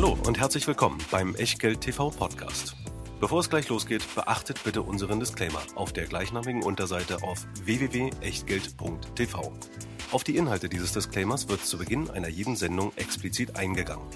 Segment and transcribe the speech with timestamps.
[0.00, 2.76] Hallo und herzlich willkommen beim Echtgeld TV Podcast.
[3.18, 9.52] Bevor es gleich losgeht, beachtet bitte unseren Disclaimer auf der gleichnamigen Unterseite auf www.echtgeld.tv.
[10.12, 14.06] Auf die Inhalte dieses Disclaimers wird zu Beginn einer jeden Sendung explizit eingegangen.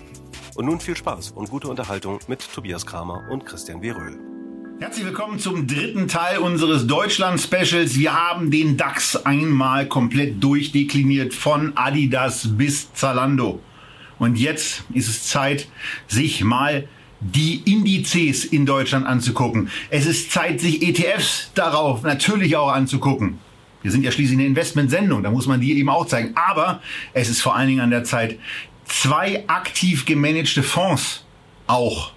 [0.54, 3.90] Und nun viel Spaß und gute Unterhaltung mit Tobias Kramer und Christian W.
[3.90, 4.20] Röhl.
[4.78, 7.98] Herzlich willkommen zum dritten Teil unseres Deutschland-Specials.
[7.98, 13.60] Wir haben den DAX einmal komplett durchdekliniert von Adidas bis Zalando.
[14.22, 15.66] Und jetzt ist es Zeit,
[16.06, 16.86] sich mal
[17.18, 19.68] die Indizes in Deutschland anzugucken.
[19.90, 23.40] Es ist Zeit, sich ETFs darauf natürlich auch anzugucken.
[23.82, 26.36] Wir sind ja schließlich eine Investmentsendung, da muss man die eben auch zeigen.
[26.36, 26.80] Aber
[27.14, 28.38] es ist vor allen Dingen an der Zeit,
[28.84, 31.24] zwei aktiv gemanagte Fonds
[31.66, 32.12] auch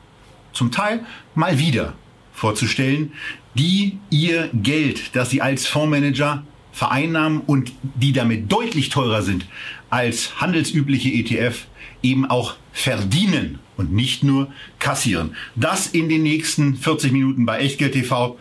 [0.53, 1.95] zum Teil mal wieder
[2.33, 3.13] vorzustellen,
[3.55, 9.47] die ihr Geld, das sie als Fondsmanager vereinnahmen und die damit deutlich teurer sind
[9.89, 11.65] als handelsübliche ETF,
[12.05, 14.47] eben auch verdienen und nicht nur
[14.79, 15.35] kassieren.
[15.55, 18.37] Das in den nächsten 40 Minuten bei Echtgeld TV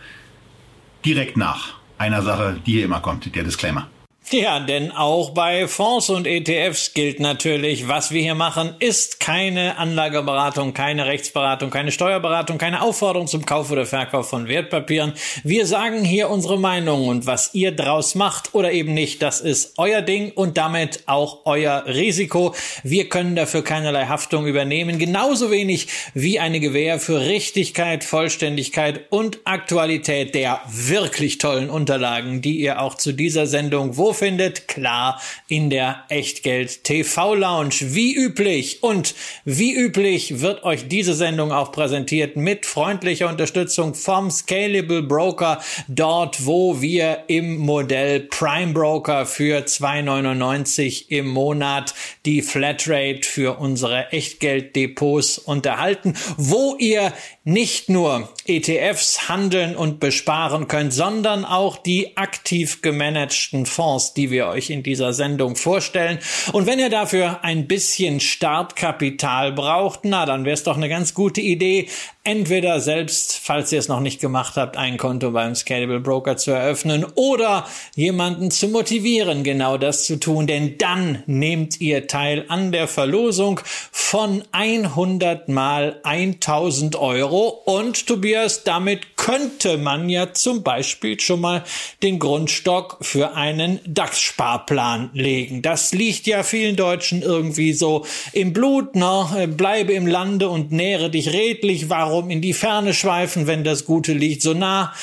[1.03, 3.87] direkt nach einer Sache, die hier immer kommt, der Disclaimer.
[4.31, 9.77] Ja, denn auch bei Fonds und ETFs gilt natürlich, was wir hier machen, ist keine
[9.77, 15.13] Anlageberatung, keine Rechtsberatung, keine Steuerberatung, keine Aufforderung zum Kauf oder Verkauf von Wertpapieren.
[15.43, 19.73] Wir sagen hier unsere Meinung und was ihr draus macht oder eben nicht, das ist
[19.77, 22.55] euer Ding und damit auch euer Risiko.
[22.81, 29.37] Wir können dafür keinerlei Haftung übernehmen, genauso wenig wie eine Gewähr für Richtigkeit, Vollständigkeit und
[29.43, 34.67] Aktualität der wirklich tollen Unterlagen, die ihr auch zu dieser Sendung wo findet?
[34.67, 37.75] Klar, in der Echtgeld TV Lounge.
[37.81, 39.13] Wie üblich und
[39.43, 46.45] wie üblich wird euch diese Sendung auch präsentiert mit freundlicher Unterstützung vom Scalable Broker, dort
[46.45, 51.93] wo wir im Modell Prime Broker für 2,99 im Monat
[52.25, 60.93] die Flatrate für unsere Echtgelddepots unterhalten, wo ihr nicht nur ETFs handeln und besparen könnt,
[60.93, 66.19] sondern auch die aktiv gemanagten Fonds, die wir euch in dieser Sendung vorstellen.
[66.51, 71.13] Und wenn ihr dafür ein bisschen Startkapital braucht, na, dann wäre es doch eine ganz
[71.13, 71.87] gute Idee,
[72.25, 76.51] entweder selbst, falls ihr es noch nicht gemacht habt, ein Konto beim Scalable Broker zu
[76.51, 82.71] eröffnen oder jemanden zu motivieren, genau das zu tun, denn dann nehmt ihr teil an
[82.71, 83.61] der Verlosung
[83.91, 87.47] von 100 mal 1000 Euro.
[87.65, 91.63] Und Tobias, damit könnte man ja zum Beispiel schon mal
[92.03, 95.63] den Grundstock für einen DAX-Sparplan legen.
[95.63, 99.47] Das liegt ja vielen Deutschen irgendwie so im Blut, ne?
[99.47, 101.89] Bleibe im Lande und nähre dich redlich.
[101.89, 104.93] Warum in die Ferne schweifen, wenn das Gute liegt so nah?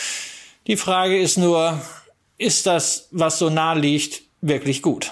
[0.69, 1.83] Die Frage ist nur,
[2.39, 5.11] ist das, was so nah liegt, wirklich gut?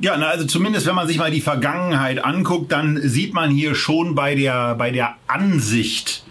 [0.00, 3.76] Ja, na, also zumindest wenn man sich mal die Vergangenheit anguckt, dann sieht man hier
[3.76, 6.24] schon bei der, bei der Ansicht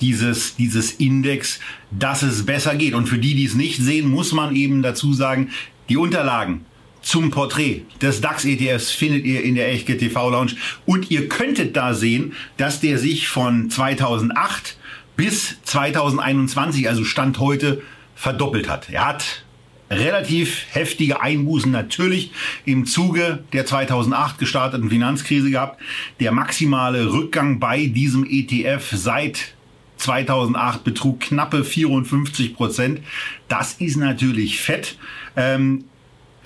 [0.00, 2.94] dieses, dieses Index, dass es besser geht.
[2.94, 5.50] Und für die, die es nicht sehen, muss man eben dazu sagen,
[5.88, 6.64] die Unterlagen
[7.02, 10.56] zum Porträt des DAX-ETFs findet ihr in der Echtgeld TV Lounge.
[10.86, 14.76] Und ihr könntet da sehen, dass der sich von 2008
[15.16, 17.82] bis 2021, also Stand heute,
[18.16, 18.90] verdoppelt hat.
[18.90, 19.44] Er hat
[19.88, 22.32] relativ heftige Einbußen natürlich
[22.64, 25.80] im Zuge der 2008 gestarteten Finanzkrise gehabt.
[26.18, 29.54] Der maximale Rückgang bei diesem ETF seit
[29.96, 33.00] 2008 betrug knappe 54 Prozent.
[33.48, 34.96] Das ist natürlich fett.
[35.36, 35.84] Ähm,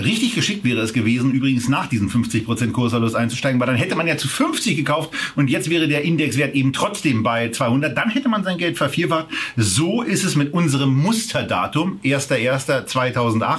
[0.03, 4.07] Richtig geschickt wäre es gewesen, übrigens nach diesem 50% Kursverlust einzusteigen, weil dann hätte man
[4.07, 7.97] ja zu 50 gekauft und jetzt wäre der Indexwert eben trotzdem bei 200.
[7.97, 9.27] Dann hätte man sein Geld vervierfacht.
[9.57, 13.59] So ist es mit unserem Musterdatum, 1.1.2008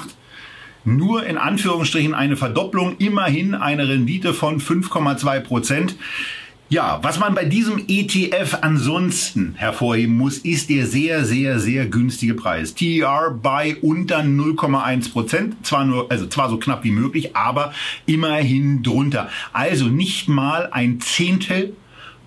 [0.83, 5.95] nur in Anführungsstrichen eine Verdopplung, immerhin eine Rendite von 5,2 Prozent.
[6.71, 12.33] Ja, was man bei diesem ETF ansonsten hervorheben muss, ist der sehr, sehr, sehr günstige
[12.33, 12.73] Preis.
[12.75, 15.67] TER bei unter 0,1 Prozent.
[15.67, 17.73] Zwar nur, also zwar so knapp wie möglich, aber
[18.05, 19.29] immerhin drunter.
[19.51, 21.75] Also nicht mal ein Zehntel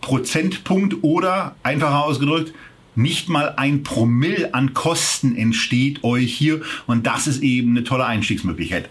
[0.02, 2.52] Prozentpunkt oder einfacher ausgedrückt,
[2.96, 8.04] nicht mal ein Promille an Kosten entsteht euch hier und das ist eben eine tolle
[8.04, 8.90] Einstiegsmöglichkeit.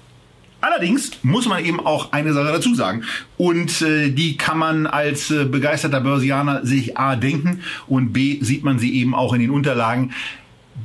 [0.63, 3.03] Allerdings muss man eben auch eine Sache dazu sagen.
[3.35, 8.63] Und äh, die kann man als äh, begeisterter Börsianer sich A denken und B sieht
[8.63, 10.13] man sie eben auch in den Unterlagen.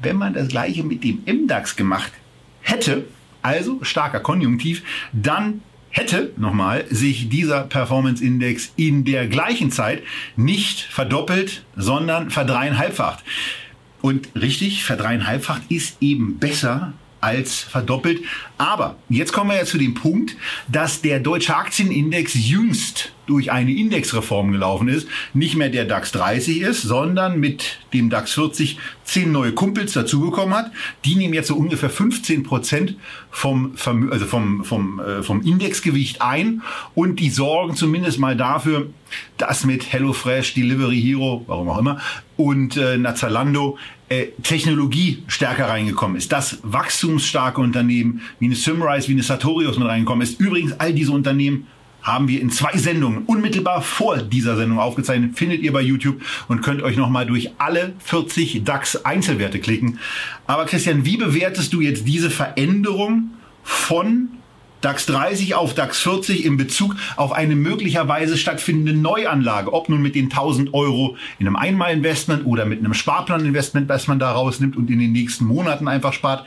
[0.03, 2.11] Wenn man das gleiche mit dem MDAX gemacht
[2.61, 3.05] hätte,
[3.41, 4.83] also starker Konjunktiv,
[5.13, 5.61] dann
[5.91, 10.03] hätte nochmal sich dieser Performance Index in der gleichen Zeit
[10.35, 13.23] nicht verdoppelt, sondern verdreieinhalbfacht.
[14.03, 18.23] Und richtig, verdreieinhalbfacht ist eben besser als verdoppelt.
[18.59, 20.37] Aber jetzt kommen wir ja zu dem Punkt,
[20.69, 26.63] dass der deutsche Aktienindex jüngst durch eine Indexreform gelaufen ist, nicht mehr der DAX 30
[26.63, 30.73] ist, sondern mit dem DAX 40 zehn neue Kumpels dazugekommen hat.
[31.05, 32.97] Die nehmen jetzt so ungefähr 15 Prozent
[33.31, 33.75] vom,
[34.11, 36.63] also vom, vom, äh, vom Indexgewicht ein
[36.95, 38.89] und die sorgen zumindest mal dafür,
[39.37, 42.01] dass mit HelloFresh, Delivery Hero, warum auch immer,
[42.37, 43.79] und äh, Nazalando
[44.43, 50.23] Technologie stärker reingekommen ist, dass wachstumsstarke Unternehmen wie eine Simrise, wie eine Sartorius mit reingekommen
[50.23, 50.41] ist.
[50.41, 51.67] Übrigens, all diese Unternehmen
[52.03, 55.37] haben wir in zwei Sendungen unmittelbar vor dieser Sendung aufgezeichnet.
[55.37, 59.99] Findet ihr bei YouTube und könnt euch nochmal durch alle 40 DAX Einzelwerte klicken.
[60.47, 63.31] Aber Christian, wie bewertest du jetzt diese Veränderung
[63.63, 64.29] von
[64.81, 70.15] DAX 30 auf DAX 40 in Bezug auf eine möglicherweise stattfindende Neuanlage, ob nun mit
[70.15, 74.91] den 1000 Euro in einem Einmalinvestment oder mit einem Sparplaninvestment, das man da rausnimmt und
[74.91, 76.47] in den nächsten Monaten einfach spart.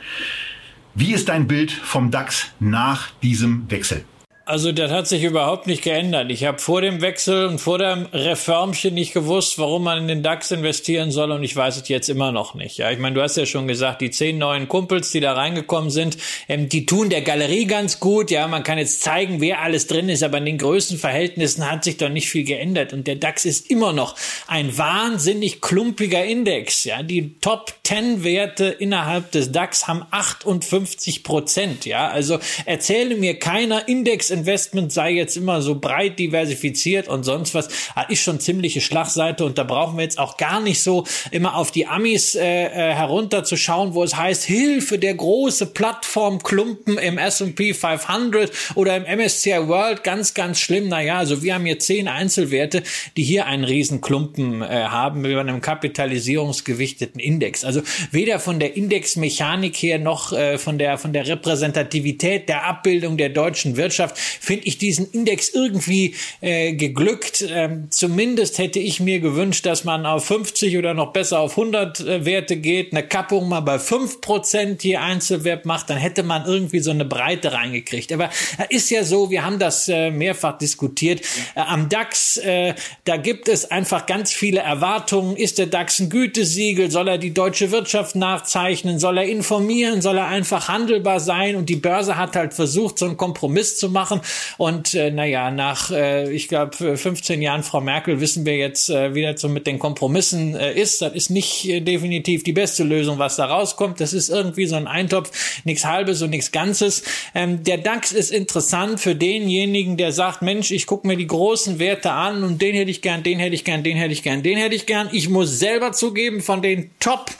[0.93, 4.03] Wie ist dein Bild vom DAX nach diesem Wechsel?
[4.51, 6.29] Also das hat sich überhaupt nicht geändert.
[6.29, 10.23] Ich habe vor dem Wechsel und vor dem Reformchen nicht gewusst, warum man in den
[10.23, 12.75] DAX investieren soll und ich weiß es jetzt immer noch nicht.
[12.75, 15.89] Ja, ich meine, du hast ja schon gesagt, die zehn neuen Kumpels, die da reingekommen
[15.89, 16.17] sind,
[16.49, 18.29] ähm, die tun der Galerie ganz gut.
[18.29, 21.95] Ja, man kann jetzt zeigen, wer alles drin ist, aber in den Größenverhältnissen hat sich
[21.95, 26.83] doch nicht viel geändert und der DAX ist immer noch ein wahnsinnig klumpiger Index.
[26.83, 31.85] Ja, die Top 10 Werte innerhalb des DAX haben 58 Prozent.
[31.85, 37.53] Ja, also erzähle mir keiner Index Investment sei jetzt immer so breit diversifiziert und sonst
[37.53, 41.05] was, ah, ist schon ziemliche Schlagseite und da brauchen wir jetzt auch gar nicht so
[41.29, 47.17] immer auf die Amis äh, äh herunterzuschauen, wo es heißt, Hilfe, der große Plattformklumpen im
[47.17, 50.89] S&P 500 oder im MSCI World, ganz, ganz schlimm.
[50.89, 52.83] Naja, also wir haben hier zehn Einzelwerte,
[53.17, 57.63] die hier einen riesen Klumpen äh, haben mit einem kapitalisierungsgewichteten Index.
[57.63, 63.17] Also weder von der Indexmechanik her noch äh, von der von der Repräsentativität der Abbildung
[63.17, 67.45] der deutschen Wirtschaft finde ich diesen Index irgendwie äh, geglückt.
[67.47, 71.99] Ähm, zumindest hätte ich mir gewünscht, dass man auf 50 oder noch besser auf 100
[71.99, 76.79] äh, Werte geht, eine Kappung mal bei 5% je Einzelwert macht, dann hätte man irgendwie
[76.79, 78.11] so eine Breite reingekriegt.
[78.11, 78.25] Aber
[78.57, 81.21] äh, ist ja so, wir haben das äh, mehrfach diskutiert.
[81.55, 82.75] Äh, am DAX, äh,
[83.05, 85.35] da gibt es einfach ganz viele Erwartungen.
[85.35, 86.91] Ist der DAX ein Gütesiegel?
[86.91, 88.99] Soll er die deutsche Wirtschaft nachzeichnen?
[88.99, 90.01] Soll er informieren?
[90.01, 91.55] Soll er einfach handelbar sein?
[91.55, 94.21] Und die Börse hat halt versucht, so einen Kompromiss zu machen machen.
[94.57, 99.15] Und äh, naja, nach, äh, ich glaube, 15 Jahren Frau Merkel wissen wir jetzt, äh,
[99.15, 101.01] wie das so mit den Kompromissen äh, ist.
[101.01, 103.99] Das ist nicht äh, definitiv die beste Lösung, was da rauskommt.
[103.99, 105.31] Das ist irgendwie so ein Eintopf,
[105.63, 107.03] nichts Halbes und nichts Ganzes.
[107.33, 111.79] Ähm, der DAX ist interessant für denjenigen, der sagt, Mensch, ich gucke mir die großen
[111.79, 114.43] Werte an und den hätte ich gern, den hätte ich gern, den hätte ich gern,
[114.43, 115.09] den hätte ich gern.
[115.11, 117.31] Ich muss selber zugeben, von den Top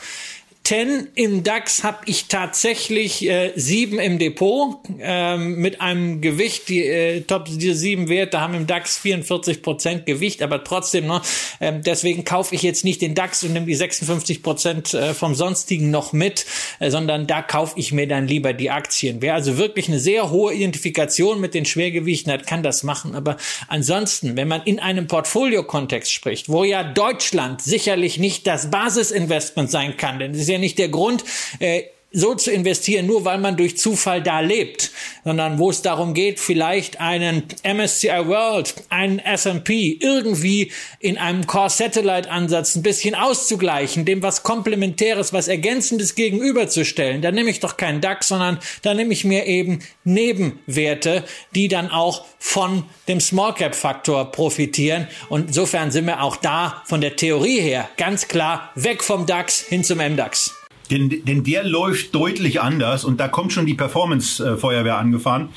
[0.72, 6.70] 10 im DAX habe ich tatsächlich äh, sieben im Depot ähm, mit einem Gewicht.
[6.70, 11.22] Die äh, Top diese sieben Werte haben im DAX 44 Prozent Gewicht, aber trotzdem ne,
[11.60, 15.36] ähm, deswegen kaufe ich jetzt nicht den DAX und nehme die 56 Prozent äh, vom
[15.36, 16.46] sonstigen noch mit,
[16.80, 19.18] äh, sondern da kaufe ich mir dann lieber die Aktien.
[19.22, 23.14] Wer also wirklich eine sehr hohe Identifikation mit den Schwergewichten hat, kann das machen.
[23.14, 23.36] Aber
[23.68, 29.98] ansonsten, wenn man in einem Portfolio-Kontext spricht, wo ja Deutschland sicherlich nicht das Basisinvestment sein
[29.98, 31.26] kann, denn es ist ja nicht der Grund,
[31.60, 34.92] äh, so zu investieren, nur weil man durch Zufall da lebt,
[35.24, 41.70] sondern wo es darum geht, vielleicht einen MSCI World, einen S&P irgendwie in einem Core
[41.70, 47.22] Satellite Ansatz ein bisschen auszugleichen, dem was Komplementäres, was Ergänzendes gegenüberzustellen.
[47.22, 51.24] Da nehme ich doch keinen DAX, sondern da nehme ich mir eben Nebenwerte,
[51.56, 55.08] die dann auch von dem Small Cap Faktor profitieren.
[55.30, 59.62] Und insofern sind wir auch da von der Theorie her ganz klar weg vom DAX
[59.62, 60.61] hin zum MDAX.
[60.92, 65.50] Denn, denn der läuft deutlich anders und da kommt schon die Performance-Feuerwehr angefahren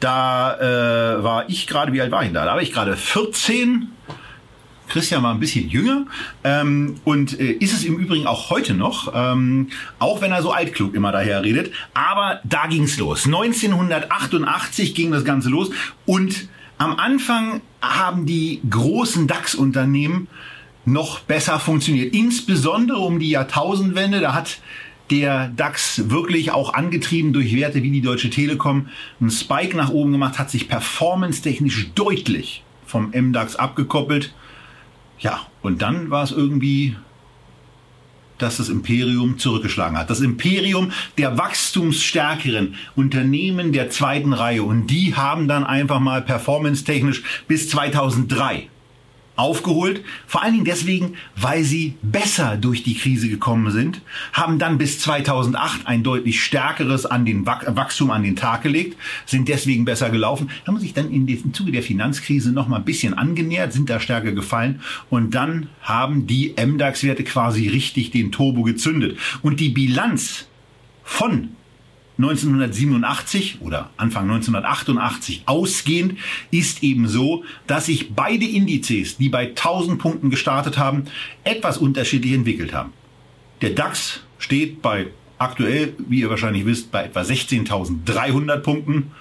[0.00, 2.44] Da äh, war ich gerade, wie alt war ich da?
[2.44, 3.88] Da war ich gerade 14
[4.92, 6.04] Christian war ein bisschen jünger
[6.44, 9.68] ähm, und äh, ist es im Übrigen auch heute noch, ähm,
[9.98, 11.72] auch wenn er so altklug immer daher redet.
[11.94, 13.24] Aber da ging's los.
[13.24, 15.70] 1988 ging das Ganze los
[16.04, 20.28] und am Anfang haben die großen DAX-Unternehmen
[20.84, 22.14] noch besser funktioniert.
[22.14, 24.20] Insbesondere um die Jahrtausendwende.
[24.20, 24.58] Da hat
[25.10, 28.88] der DAX wirklich auch angetrieben durch Werte wie die Deutsche Telekom
[29.20, 34.34] einen Spike nach oben gemacht, hat sich performance-technisch deutlich vom MDAX abgekoppelt
[35.22, 36.96] ja, und dann war es irgendwie
[38.38, 40.10] dass das Imperium zurückgeschlagen hat.
[40.10, 44.64] Das Imperium der wachstumsstärkeren Unternehmen der zweiten Reihe.
[44.64, 48.68] Und die haben dann einfach mal performance-technisch bis 2003
[49.42, 50.02] aufgeholt.
[50.26, 54.00] Vor allen Dingen deswegen, weil sie besser durch die Krise gekommen sind,
[54.32, 58.96] haben dann bis 2008 ein deutlich stärkeres an den Wachstum an den Tag gelegt,
[59.26, 63.14] sind deswegen besser gelaufen, haben sich dann dem Zuge der Finanzkrise noch mal ein bisschen
[63.14, 64.80] angenähert, sind da stärker gefallen
[65.10, 69.18] und dann haben die MDAX-Werte quasi richtig den Turbo gezündet.
[69.42, 70.46] Und die Bilanz
[71.02, 71.50] von
[72.18, 76.18] 1987 oder Anfang 1988 ausgehend
[76.50, 81.04] ist eben so, dass sich beide Indizes, die bei 1000 Punkten gestartet haben,
[81.44, 82.92] etwas unterschiedlich entwickelt haben.
[83.62, 89.12] Der DAX steht bei aktuell, wie ihr wahrscheinlich wisst, bei etwa 16.300 Punkten.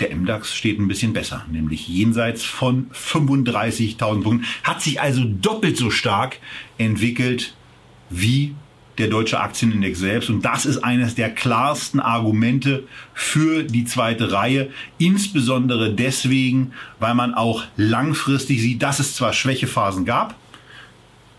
[0.00, 5.76] Der MDAX steht ein bisschen besser, nämlich jenseits von 35.000 Punkten, hat sich also doppelt
[5.76, 6.38] so stark
[6.78, 7.54] entwickelt
[8.08, 8.54] wie
[9.00, 10.30] der deutsche Aktienindex selbst.
[10.30, 14.70] Und das ist eines der klarsten Argumente für die zweite Reihe.
[14.98, 20.36] Insbesondere deswegen, weil man auch langfristig sieht, dass es zwar Schwächephasen gab.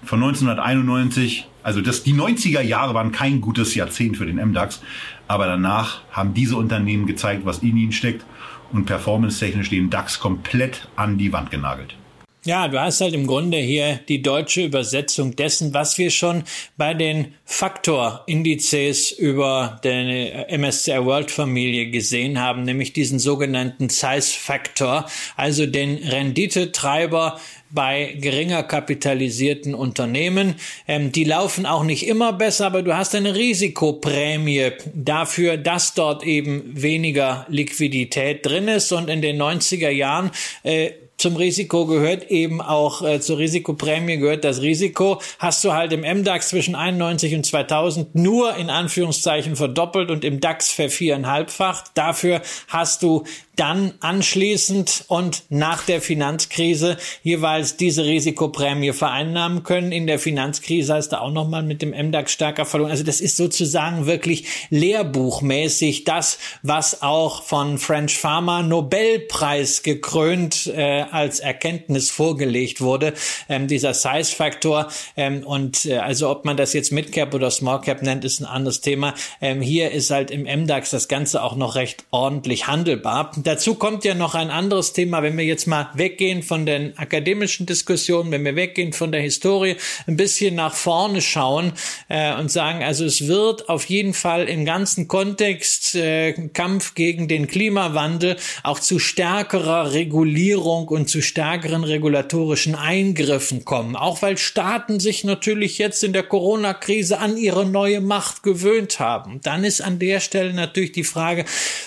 [0.03, 4.81] Von 1991, also das, die 90er Jahre waren kein gutes Jahrzehnt für den MDAX.
[5.27, 8.25] Aber danach haben diese Unternehmen gezeigt, was in ihnen steckt
[8.71, 11.95] und performance-technisch den DAX komplett an die Wand genagelt.
[12.43, 16.43] Ja, du hast halt im Grunde hier die deutsche Übersetzung dessen, was wir schon
[16.75, 25.05] bei den Faktorindizes über den MSCI World Familie gesehen haben, nämlich diesen sogenannten Size Factor,
[25.35, 30.55] also den Renditetreiber bei geringer kapitalisierten Unternehmen.
[30.87, 36.23] Ähm, die laufen auch nicht immer besser, aber du hast eine Risikoprämie dafür, dass dort
[36.23, 38.91] eben weniger Liquidität drin ist.
[38.91, 40.31] Und in den 90er Jahren
[40.63, 40.91] äh,
[41.21, 45.21] zum Risiko gehört eben auch äh, zur Risikoprämie gehört das Risiko.
[45.39, 50.39] Hast du halt im MDAX zwischen 91 und 2000 nur in Anführungszeichen verdoppelt und im
[50.39, 51.91] DAX verviereinhalbfacht.
[51.93, 53.23] Dafür hast du
[53.55, 59.91] dann anschließend und nach der Finanzkrise jeweils diese Risikoprämie vereinnahmen können.
[59.91, 62.89] In der Finanzkrise hast du auch nochmal mit dem MDAX stärker verloren.
[62.89, 71.03] Also das ist sozusagen wirklich lehrbuchmäßig das, was auch von French Pharma Nobelpreis gekrönt äh,
[71.13, 73.13] als Erkenntnis vorgelegt wurde,
[73.49, 74.89] ähm, dieser Size-Faktor.
[75.17, 78.81] Ähm, und äh, also ob man das jetzt Midcap oder Smallcap nennt, ist ein anderes
[78.81, 79.13] Thema.
[79.41, 84.05] Ähm, hier ist halt im MDAX das Ganze auch noch recht ordentlich handelbar dazu kommt
[84.05, 88.43] ja noch ein anderes Thema, wenn wir jetzt mal weggehen von den akademischen Diskussionen, wenn
[88.43, 89.75] wir weggehen von der Historie,
[90.07, 91.73] ein bisschen nach vorne schauen
[92.07, 97.27] äh, und sagen, also es wird auf jeden Fall im ganzen Kontext äh, Kampf gegen
[97.27, 104.99] den Klimawandel auch zu stärkerer Regulierung und zu stärkeren regulatorischen Eingriffen kommen, auch weil Staaten
[104.99, 109.39] sich natürlich jetzt in der Corona-Krise an ihre neue Macht gewöhnt haben.
[109.43, 111.45] Dann ist an der Stelle natürlich die Frage,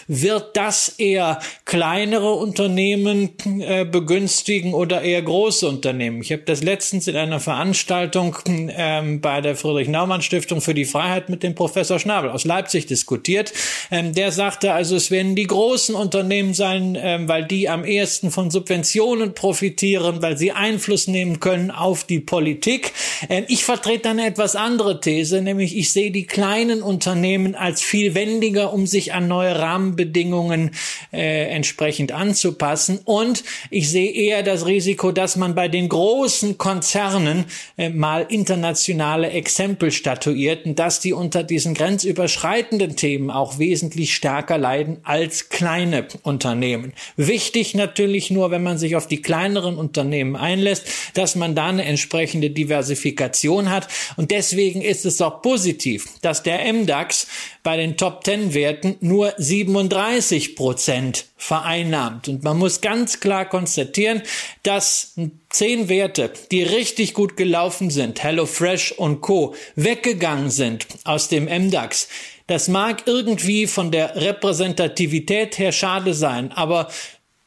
[0.09, 3.31] wird das eher kleinere Unternehmen
[3.61, 6.21] äh, begünstigen oder eher große Unternehmen.
[6.21, 11.43] Ich habe das letztens in einer Veranstaltung ähm, bei der Friedrich-Naumann-Stiftung für die Freiheit mit
[11.43, 13.53] dem Professor Schnabel aus Leipzig diskutiert.
[13.91, 18.31] Ähm, der sagte also, es werden die großen Unternehmen sein, ähm, weil die am ehesten
[18.31, 19.04] von Subventionen
[19.35, 22.93] profitieren, weil sie Einfluss nehmen können auf die Politik.
[23.29, 28.15] Ähm, ich vertrete eine etwas andere These, nämlich ich sehe die kleinen Unternehmen als viel
[28.15, 30.71] wendiger, um sich an neue Rahmenbedingungen
[31.13, 33.01] äh, entsprechend anzupassen.
[33.05, 37.47] Und ich sehe eher das Risiko, dass man bei den großen Konzernen
[37.77, 44.59] äh, mal internationale Exempel statuiert und dass die unter diesen grenzüberschreitenden Themen auch wesentlich stärker
[44.59, 46.93] leiden als kleine Unternehmen.
[47.17, 51.85] Wichtig natürlich nur, wenn man sich auf die kleineren Unternehmen einlässt, dass man da eine
[51.85, 53.89] entsprechende Diversifikation hat.
[54.17, 57.27] Und deswegen ist es auch positiv, dass der MDAX
[57.63, 62.29] bei den Top 10 Werten nur 37 Prozent vereinnahmt.
[62.29, 64.23] Und man muss ganz klar konstatieren,
[64.63, 65.15] dass
[65.51, 72.09] zehn Werte, die richtig gut gelaufen sind, HelloFresh und Co., weggegangen sind aus dem MDAX.
[72.47, 76.91] Das mag irgendwie von der Repräsentativität her schade sein, aber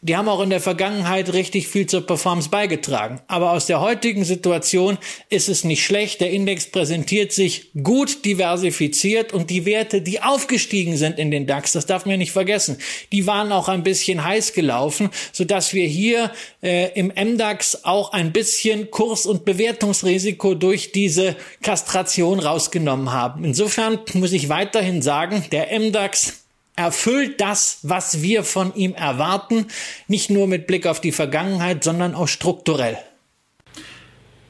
[0.02, 3.20] die haben auch in der Vergangenheit richtig viel zur Performance beigetragen.
[3.28, 5.00] Aber aus der heutigen Situation
[5.30, 6.22] ist es nicht schlecht.
[6.22, 11.72] Der Index präsentiert sich gut diversifiziert und die Werte, die aufgestiegen sind in den DAX,
[11.72, 12.78] das darf man nicht vergessen,
[13.12, 18.32] die waren auch ein bisschen heiß gelaufen, sodass wir hier äh, im MDAX auch ein
[18.32, 23.44] bisschen Kurs- und Bewertungsrisiko durch diese Kastration rausgenommen haben.
[23.44, 26.47] Insofern muss ich weiterhin sagen, der MDAX
[26.78, 29.66] erfüllt das, was wir von ihm erwarten,
[30.08, 32.98] nicht nur mit Blick auf die Vergangenheit, sondern auch strukturell.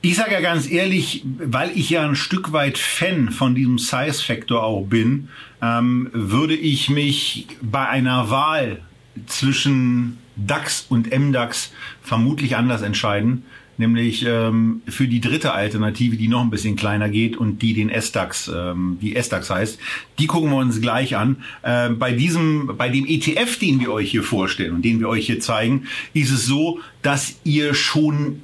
[0.01, 4.63] Ich sage ja ganz ehrlich, weil ich ja ein Stück weit Fan von diesem Size-Factor
[4.63, 5.29] auch bin,
[5.61, 8.81] ähm, würde ich mich bei einer Wahl
[9.25, 11.71] zwischen DAX und MDAX
[12.03, 13.43] vermutlich anders entscheiden
[13.77, 17.89] nämlich ähm, für die dritte Alternative, die noch ein bisschen kleiner geht und die den
[17.89, 19.79] S-DAX, ähm, die S-DAX heißt.
[20.19, 21.37] Die gucken wir uns gleich an.
[21.61, 25.25] Äh, bei diesem, bei dem ETF, den wir euch hier vorstellen und den wir euch
[25.25, 28.41] hier zeigen, ist es so, dass ihr schon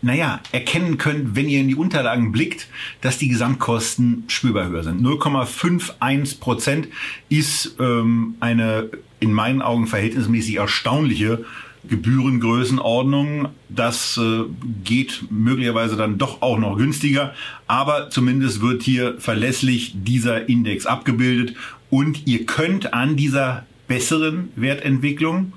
[0.00, 2.68] naja, erkennen könnt, wenn ihr in die Unterlagen blickt,
[3.00, 5.02] dass die Gesamtkosten spürbar höher sind.
[5.02, 6.88] 0,51 Prozent
[7.28, 11.44] ist ähm, eine in meinen Augen verhältnismäßig erstaunliche
[11.88, 13.48] Gebührengrößenordnung.
[13.68, 14.44] Das äh,
[14.84, 17.34] geht möglicherweise dann doch auch noch günstiger,
[17.66, 21.54] aber zumindest wird hier verlässlich dieser Index abgebildet
[21.90, 25.52] und ihr könnt an dieser besseren Wertentwicklung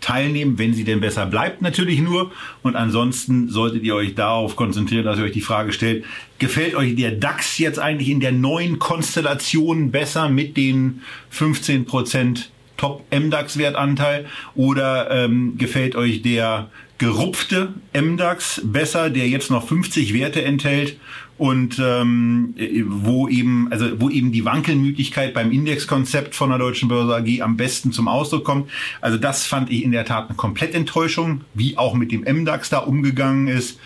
[0.00, 2.30] teilnehmen, wenn sie denn besser bleibt natürlich nur.
[2.62, 6.04] Und ansonsten solltet ihr euch darauf konzentrieren, dass ihr euch die Frage stellt,
[6.38, 12.50] gefällt euch der DAX jetzt eigentlich in der neuen Konstellation besser mit den 15 Prozent
[12.78, 20.98] Top-MDAX-Wertanteil oder ähm, gefällt euch der gerupfte MDAX besser, der jetzt noch 50 Werte enthält
[21.38, 22.54] und ähm,
[22.86, 27.56] wo eben also wo eben die Wankelmütigkeit beim Indexkonzept von der Deutschen Börse AG am
[27.56, 28.68] besten zum Ausdruck kommt.
[29.00, 32.78] Also das fand ich in der Tat eine Komplettenttäuschung, wie auch mit dem MDAX da
[32.78, 33.78] umgegangen ist.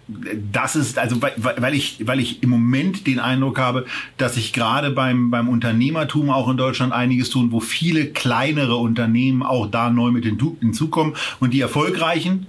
[0.08, 3.86] das ist, also weil ich, weil ich im Moment den Eindruck habe,
[4.18, 9.42] dass sich gerade beim, beim Unternehmertum auch in Deutschland einiges tun, wo viele kleinere Unternehmen
[9.42, 11.14] auch da neu mit hinzukommen.
[11.40, 12.46] Und die erfolgreichen,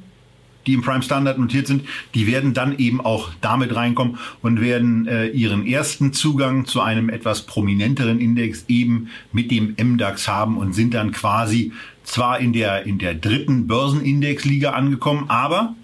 [0.67, 5.08] die im Prime Standard notiert sind, die werden dann eben auch damit reinkommen und werden
[5.08, 10.74] äh, ihren ersten Zugang zu einem etwas prominenteren Index eben mit dem MDAX haben und
[10.74, 11.72] sind dann quasi
[12.04, 15.76] zwar in der, in der dritten Börsenindexliga angekommen, aber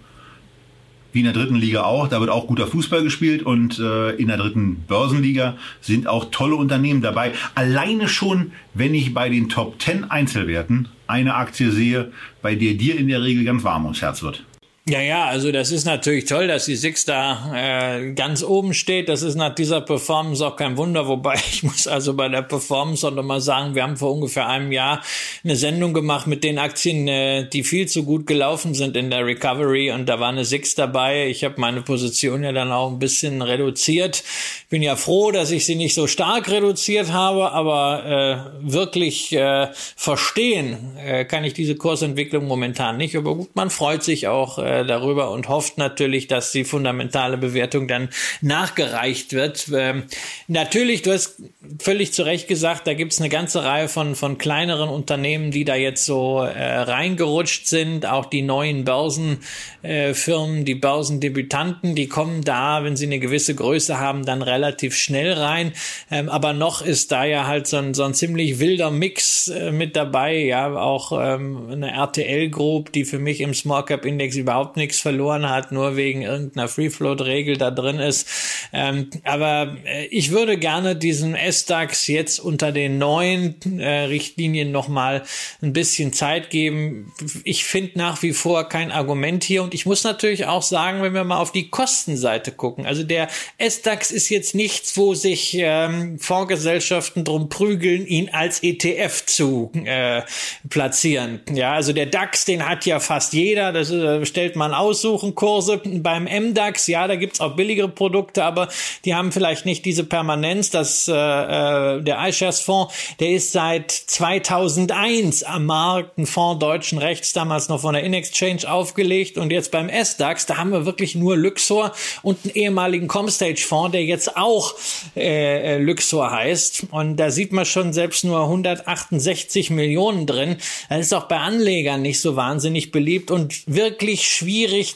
[1.13, 2.07] wie in der dritten Liga auch.
[2.07, 6.55] Da wird auch guter Fußball gespielt und äh, in der dritten Börsenliga sind auch tolle
[6.55, 7.31] Unternehmen dabei.
[7.55, 12.97] Alleine schon, wenn ich bei den Top 10 Einzelwerten eine Aktie sehe, bei der dir
[12.97, 14.43] in der Regel ganz warm ums Herz wird.
[14.85, 19.07] Ja, ja, also das ist natürlich toll, dass die Six da äh, ganz oben steht.
[19.07, 21.07] Das ist nach dieser Performance auch kein Wunder.
[21.07, 24.73] Wobei ich muss also bei der Performance auch nochmal sagen, wir haben vor ungefähr einem
[24.73, 25.01] Jahr
[25.45, 29.25] eine Sendung gemacht mit den Aktien, äh, die viel zu gut gelaufen sind in der
[29.25, 31.27] Recovery und da war eine Six dabei.
[31.29, 34.21] Ich habe meine Position ja dann auch ein bisschen reduziert.
[34.69, 39.69] Bin ja froh, dass ich sie nicht so stark reduziert habe, aber äh, wirklich äh,
[39.95, 43.15] verstehen äh, kann ich diese Kursentwicklung momentan nicht.
[43.15, 44.59] Aber gut, man freut sich auch.
[44.59, 48.09] Äh, äh, darüber und hofft natürlich, dass die fundamentale Bewertung dann
[48.41, 49.69] nachgereicht wird.
[49.73, 50.03] Ähm,
[50.47, 51.41] natürlich, du hast
[51.79, 55.65] völlig zu Recht gesagt, da gibt es eine ganze Reihe von, von kleineren Unternehmen, die
[55.65, 58.05] da jetzt so äh, reingerutscht sind.
[58.05, 63.99] Auch die neuen Börsenfirmen, äh, die Börsendebütanten, die kommen da, wenn sie eine gewisse Größe
[63.99, 65.73] haben, dann relativ schnell rein.
[66.11, 69.71] Ähm, aber noch ist da ja halt so ein, so ein ziemlich wilder Mix äh,
[69.71, 70.37] mit dabei.
[70.37, 74.77] Ja, auch ähm, eine RTL Group, die für mich im Small Cap Index überhaupt überhaupt
[74.77, 78.27] nichts verloren hat, nur wegen irgendeiner Free-Float-Regel da drin ist.
[78.71, 85.23] Ähm, aber äh, ich würde gerne diesen S-DAX jetzt unter den neuen äh, Richtlinien nochmal
[85.61, 87.11] ein bisschen Zeit geben.
[87.43, 91.13] Ich finde nach wie vor kein Argument hier und ich muss natürlich auch sagen, wenn
[91.13, 96.19] wir mal auf die Kostenseite gucken, also der S-DAX ist jetzt nichts, wo sich ähm,
[96.19, 100.21] Fondsgesellschaften drum prügeln, ihn als ETF zu äh,
[100.69, 101.41] platzieren.
[101.51, 105.33] Ja, also der DAX, den hat ja fast jeder, das äh, stellt stellt man aussuchen
[105.33, 106.85] Kurse beim MDAX.
[106.87, 108.67] Ja, da gibt's auch billigere Produkte, aber
[109.03, 110.69] die haben vielleicht nicht diese Permanenz.
[110.69, 116.99] Das, äh, äh der iShares Fonds, der ist seit 2001 am Markt, ein Fonds deutschen
[116.99, 121.15] Rechts, damals noch von der InExchange aufgelegt und jetzt beim SDAX, da haben wir wirklich
[121.15, 124.75] nur Luxor und einen ehemaligen Comstage Fonds, der jetzt auch
[125.15, 126.87] äh, äh Luxor heißt.
[126.91, 130.57] Und da sieht man schon selbst nur 168 Millionen drin.
[130.89, 134.42] Das ist auch bei Anlegern nicht so wahnsinnig beliebt und wirklich schwierig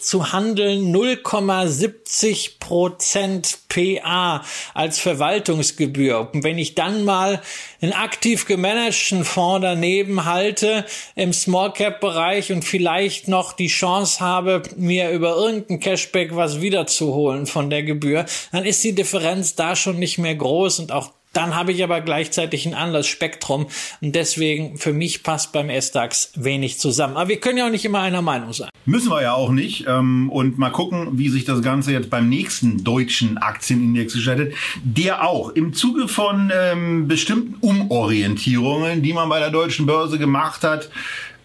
[0.02, 0.94] zu handeln.
[0.96, 6.30] 0,70 Prozent PA als Verwaltungsgebühr.
[6.34, 7.42] Und wenn ich dann mal
[7.82, 14.20] einen aktiv gemanagten Fonds daneben halte im Small Cap Bereich und vielleicht noch die Chance
[14.20, 19.76] habe, mir über irgendein Cashback was wiederzuholen von der Gebühr, dann ist die Differenz da
[19.76, 23.68] schon nicht mehr groß und auch dann habe ich aber gleichzeitig ein anderes Spektrum
[24.02, 27.16] und deswegen für mich passt beim S-DAX wenig zusammen.
[27.16, 28.70] Aber wir können ja auch nicht immer einer Meinung sein.
[28.86, 29.86] Müssen wir ja auch nicht.
[29.88, 35.28] Ähm, und mal gucken, wie sich das Ganze jetzt beim nächsten deutschen Aktienindex gestaltet, der
[35.28, 40.90] auch im Zuge von ähm, bestimmten Umorientierungen, die man bei der deutschen Börse gemacht hat,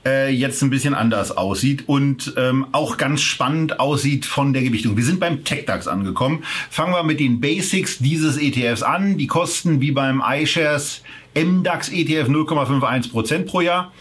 [0.05, 4.97] äh, jetzt ein bisschen anders aussieht und ähm, auch ganz spannend aussieht von der Gewichtung.
[4.97, 6.45] Wir sind beim TechDAX angekommen.
[6.71, 9.19] Fangen wir mit den Basics dieses ETFs an.
[9.19, 11.03] Die kosten wie beim iShares
[11.35, 13.93] MDAX ETF 0,51 Prozent pro Jahr.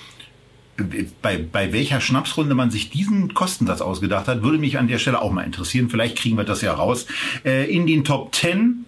[1.21, 5.21] Bei, bei welcher Schnapsrunde man sich diesen Kostensatz ausgedacht hat, würde mich an der Stelle
[5.21, 5.89] auch mal interessieren.
[5.89, 7.05] Vielleicht kriegen wir das ja raus.
[7.45, 8.85] Äh, in den Top 10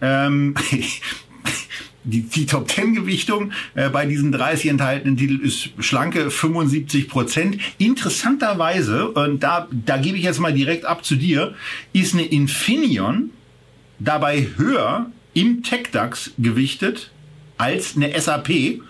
[0.00, 0.54] ähm,
[2.04, 7.58] die, die Top 10 Gewichtung äh, bei diesen 30 enthaltenen Titel ist schlanke 75 Prozent.
[7.78, 11.54] Interessanterweise, und da, da gebe ich jetzt mal direkt ab zu dir,
[11.92, 13.30] ist eine Infineon
[13.98, 17.10] dabei höher im TechDAX gewichtet
[17.58, 18.80] als eine SAP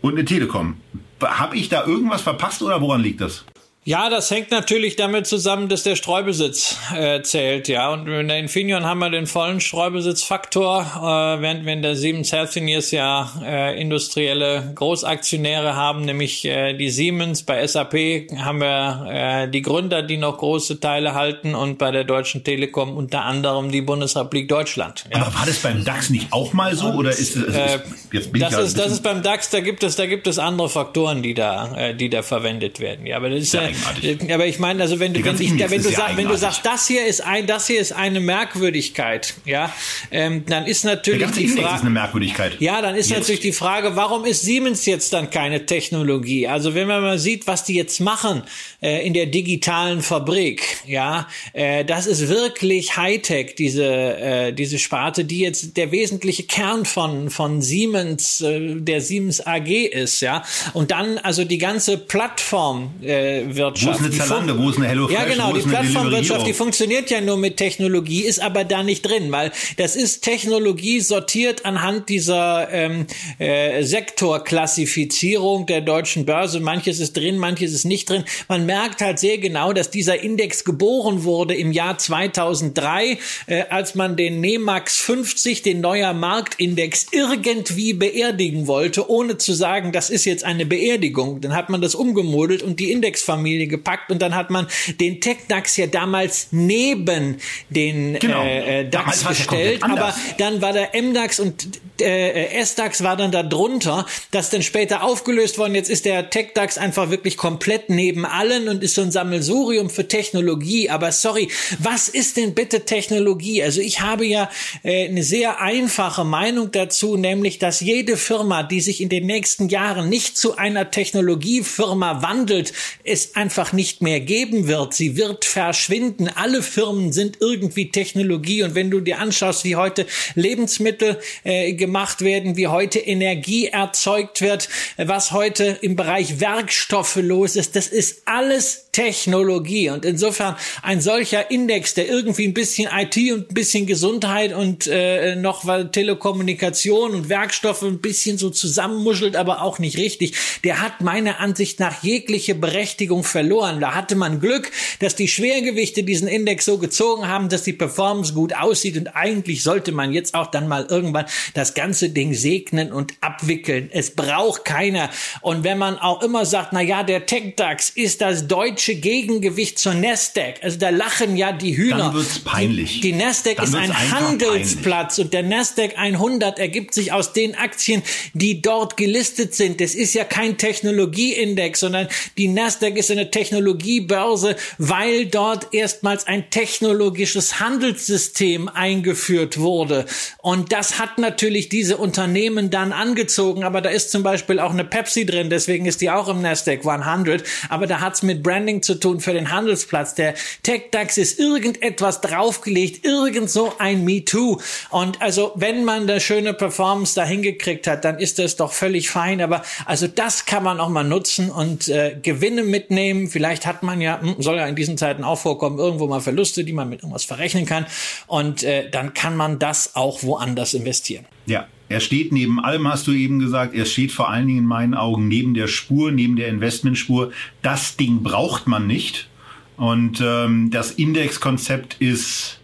[0.00, 0.76] und eine Telekom.
[1.22, 3.44] Habe ich da irgendwas verpasst oder woran liegt das?
[3.86, 7.92] Ja, das hängt natürlich damit zusammen, dass der Streubesitz äh, zählt, ja.
[7.92, 12.32] Und in der Infineon haben wir den vollen Streubesitzfaktor, äh, während wir in der Siemens
[12.32, 17.44] Healthineers ja äh, industrielle Großaktionäre haben, nämlich äh, die Siemens.
[17.44, 22.02] Bei SAP haben wir äh, die Gründer, die noch große Teile halten und bei der
[22.02, 25.04] Deutschen Telekom unter anderem die Bundesrepublik Deutschland.
[25.12, 25.18] Ja.
[25.18, 27.78] Aber war das beim DAX nicht auch mal so oder ist, also äh,
[28.10, 30.40] jetzt bin das ich ist das ist beim DAX, da gibt es da gibt es
[30.40, 33.06] andere Faktoren, die da äh, die da verwendet werden.
[33.06, 34.32] Ja, aber das ist ja eigenartig.
[34.32, 36.86] Aber ich meine, also wenn du, wenn, ich, wenn, du, sag, wenn du sagst, das
[36.86, 39.72] hier ist ein, das hier ist eine Merkwürdigkeit, ja,
[40.10, 42.60] ähm, dann ist natürlich der ganze die Frage, ist eine Merkwürdigkeit.
[42.60, 43.20] Ja, dann ist jetzt.
[43.20, 46.48] natürlich die Frage, warum ist Siemens jetzt dann keine Technologie?
[46.48, 48.42] Also wenn man mal sieht, was die jetzt machen
[48.80, 55.24] äh, in der digitalen Fabrik, ja, äh, das ist wirklich Hightech, diese äh, diese Sparte,
[55.24, 60.90] die jetzt der wesentliche Kern von von Siemens, äh, der Siemens AG ist, ja, und
[60.90, 64.00] dann also die ganze Plattform äh, wird Plattformwirtschaft.
[64.00, 67.20] Wo ist eine Zalando, wo ist eine HelloFresh, Ja, genau, die Plattformwirtschaft, die funktioniert ja
[67.20, 72.68] nur mit Technologie, ist aber da nicht drin, weil das ist Technologie sortiert anhand dieser
[72.70, 73.06] ähm,
[73.38, 76.60] äh, Sektorklassifizierung der deutschen Börse.
[76.60, 78.24] Manches ist drin, manches ist nicht drin.
[78.48, 83.94] Man merkt halt sehr genau, dass dieser Index geboren wurde im Jahr 2003, äh, als
[83.94, 90.24] man den NEMAX 50, den neuer Marktindex, irgendwie beerdigen wollte, ohne zu sagen, das ist
[90.24, 91.40] jetzt eine Beerdigung.
[91.40, 94.66] Dann hat man das umgemodelt und die Indexfamilie Familie gepackt und dann hat man
[95.00, 97.38] den Tech-DAX ja damals neben
[97.70, 98.42] den genau.
[98.42, 101.66] äh, äh DAX gestellt, aber dann war der MDAX und
[102.00, 105.74] äh, S-DAX war dann da drunter, das dann später aufgelöst worden.
[105.74, 110.08] Jetzt ist der Tech-DAX einfach wirklich komplett neben allen und ist so ein Sammelsurium für
[110.08, 110.90] Technologie.
[110.90, 113.62] Aber sorry, was ist denn bitte Technologie?
[113.62, 114.50] Also ich habe ja
[114.82, 119.68] äh, eine sehr einfache Meinung dazu, nämlich, dass jede Firma, die sich in den nächsten
[119.68, 122.72] Jahren nicht zu einer Technologiefirma wandelt,
[123.04, 124.92] es einfach nicht mehr geben wird.
[124.92, 126.28] Sie wird verschwinden.
[126.34, 128.64] Alle Firmen sind irgendwie Technologie.
[128.64, 130.04] Und wenn du dir anschaust, wie heute
[130.34, 137.54] Lebensmittel äh, gemacht werden, wie heute Energie erzeugt wird, was heute im Bereich Werkstoffe los
[137.54, 139.90] ist, das ist alles Technologie.
[139.90, 144.86] Und insofern ein solcher Index, der irgendwie ein bisschen IT und ein bisschen Gesundheit und
[144.86, 151.02] äh, noch Telekommunikation und Werkstoffe ein bisschen so zusammenmuschelt, aber auch nicht richtig, der hat
[151.02, 153.80] meiner Ansicht nach jegliche Berechtigung verloren.
[153.80, 158.32] Da hatte man Glück, dass die Schwergewichte diesen Index so gezogen haben, dass die Performance
[158.32, 162.92] gut aussieht und eigentlich sollte man jetzt auch dann mal irgendwann das ganze Ding segnen
[162.92, 163.90] und abwickeln.
[163.92, 165.10] Es braucht keiner.
[165.40, 169.94] Und wenn man auch immer sagt, na ja, der TechDAX ist das deutsche Gegengewicht zur
[169.94, 170.56] Nasdaq.
[170.62, 171.98] Also da lachen ja die Hühner.
[171.98, 173.00] Dann wird's peinlich.
[173.00, 175.24] Die, die Nasdaq ist ein Handelsplatz peinlich.
[175.24, 178.02] und der Nasdaq 100 ergibt sich aus den Aktien,
[178.34, 179.80] die dort gelistet sind.
[179.80, 186.50] Das ist ja kein Technologieindex, sondern die Nasdaq ist eine Technologiebörse, weil dort erstmals ein
[186.50, 190.06] technologisches Handelssystem eingeführt wurde.
[190.42, 193.64] Und das hat natürlich diese Unternehmen dann angezogen.
[193.64, 196.86] Aber da ist zum Beispiel auch eine Pepsi drin, deswegen ist die auch im Nasdaq
[196.86, 197.42] 100.
[197.68, 200.14] Aber da hat's mit Branding zu tun für den Handelsplatz.
[200.14, 204.60] Der TechDAX ist irgendetwas draufgelegt, irgend so ein MeToo.
[204.90, 209.10] Und also, wenn man da schöne Performance da hingekriegt hat, dann ist das doch völlig
[209.10, 209.40] fein.
[209.40, 213.05] Aber also das kann man auch mal nutzen und äh, Gewinne mitnehmen.
[213.28, 216.64] Vielleicht hat man ja, hm, soll ja in diesen Zeiten auch vorkommen, irgendwo mal Verluste,
[216.64, 217.86] die man mit irgendwas verrechnen kann.
[218.26, 221.24] Und äh, dann kann man das auch woanders investieren.
[221.46, 224.66] Ja, er steht neben allem, hast du eben gesagt, er steht vor allen Dingen in
[224.66, 227.32] meinen Augen neben der Spur, neben der Investmentspur.
[227.62, 229.28] Das Ding braucht man nicht.
[229.76, 232.60] Und ähm, das Indexkonzept ist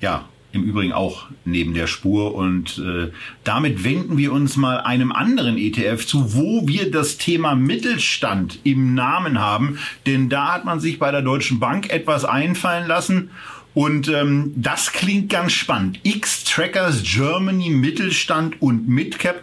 [0.00, 2.34] ja im Übrigen auch neben der Spur.
[2.34, 3.10] Und äh,
[3.44, 8.94] damit wenden wir uns mal einem anderen ETF zu, wo wir das Thema Mittelstand im
[8.94, 9.78] Namen haben.
[10.06, 13.30] Denn da hat man sich bei der Deutschen Bank etwas einfallen lassen.
[13.74, 16.00] Und ähm, das klingt ganz spannend.
[16.02, 19.42] X-Trackers Germany Mittelstand und Midcap.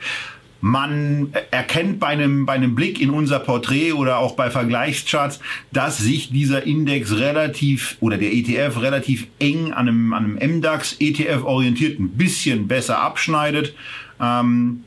[0.67, 5.39] Man erkennt bei einem, bei einem Blick in unser Porträt oder auch bei Vergleichscharts,
[5.71, 10.95] dass sich dieser Index relativ oder der ETF relativ eng an einem, an einem MDAX
[10.99, 13.75] ETF orientiert, ein bisschen besser abschneidet.
[14.19, 14.83] Ähm,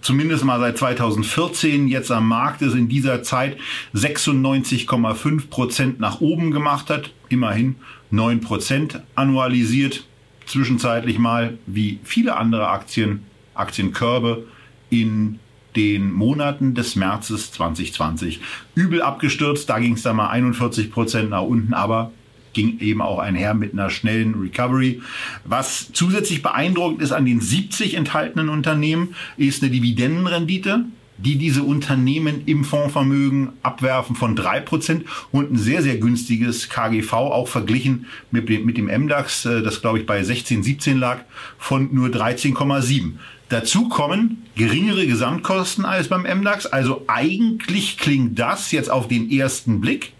[0.00, 3.56] zumindest mal seit 2014 jetzt am Markt ist, in dieser Zeit
[3.94, 7.12] 96,5 Prozent nach oben gemacht hat.
[7.28, 7.76] Immerhin
[8.10, 10.04] 9 Prozent annualisiert.
[10.46, 13.22] Zwischenzeitlich mal wie viele andere Aktien,
[13.54, 14.48] Aktienkörbe
[14.90, 15.38] in
[15.76, 18.40] den Monaten des Märzes 2020
[18.74, 19.68] übel abgestürzt.
[19.70, 22.12] Da ging es dann mal 41 Prozent nach unten, aber
[22.52, 25.00] ging eben auch einher mit einer schnellen Recovery.
[25.44, 30.86] Was zusätzlich beeindruckend ist an den 70 enthaltenen Unternehmen, ist eine Dividendenrendite
[31.22, 37.12] die diese Unternehmen im Fondsvermögen abwerfen von drei Prozent und ein sehr, sehr günstiges KGV,
[37.12, 41.18] auch verglichen mit dem, mit dem MDAX, äh, das glaube ich bei 16, 17 lag,
[41.58, 43.12] von nur 13,7.
[43.50, 46.66] Dazu kommen geringere Gesamtkosten als beim MDAX.
[46.66, 50.12] Also eigentlich klingt das jetzt auf den ersten Blick,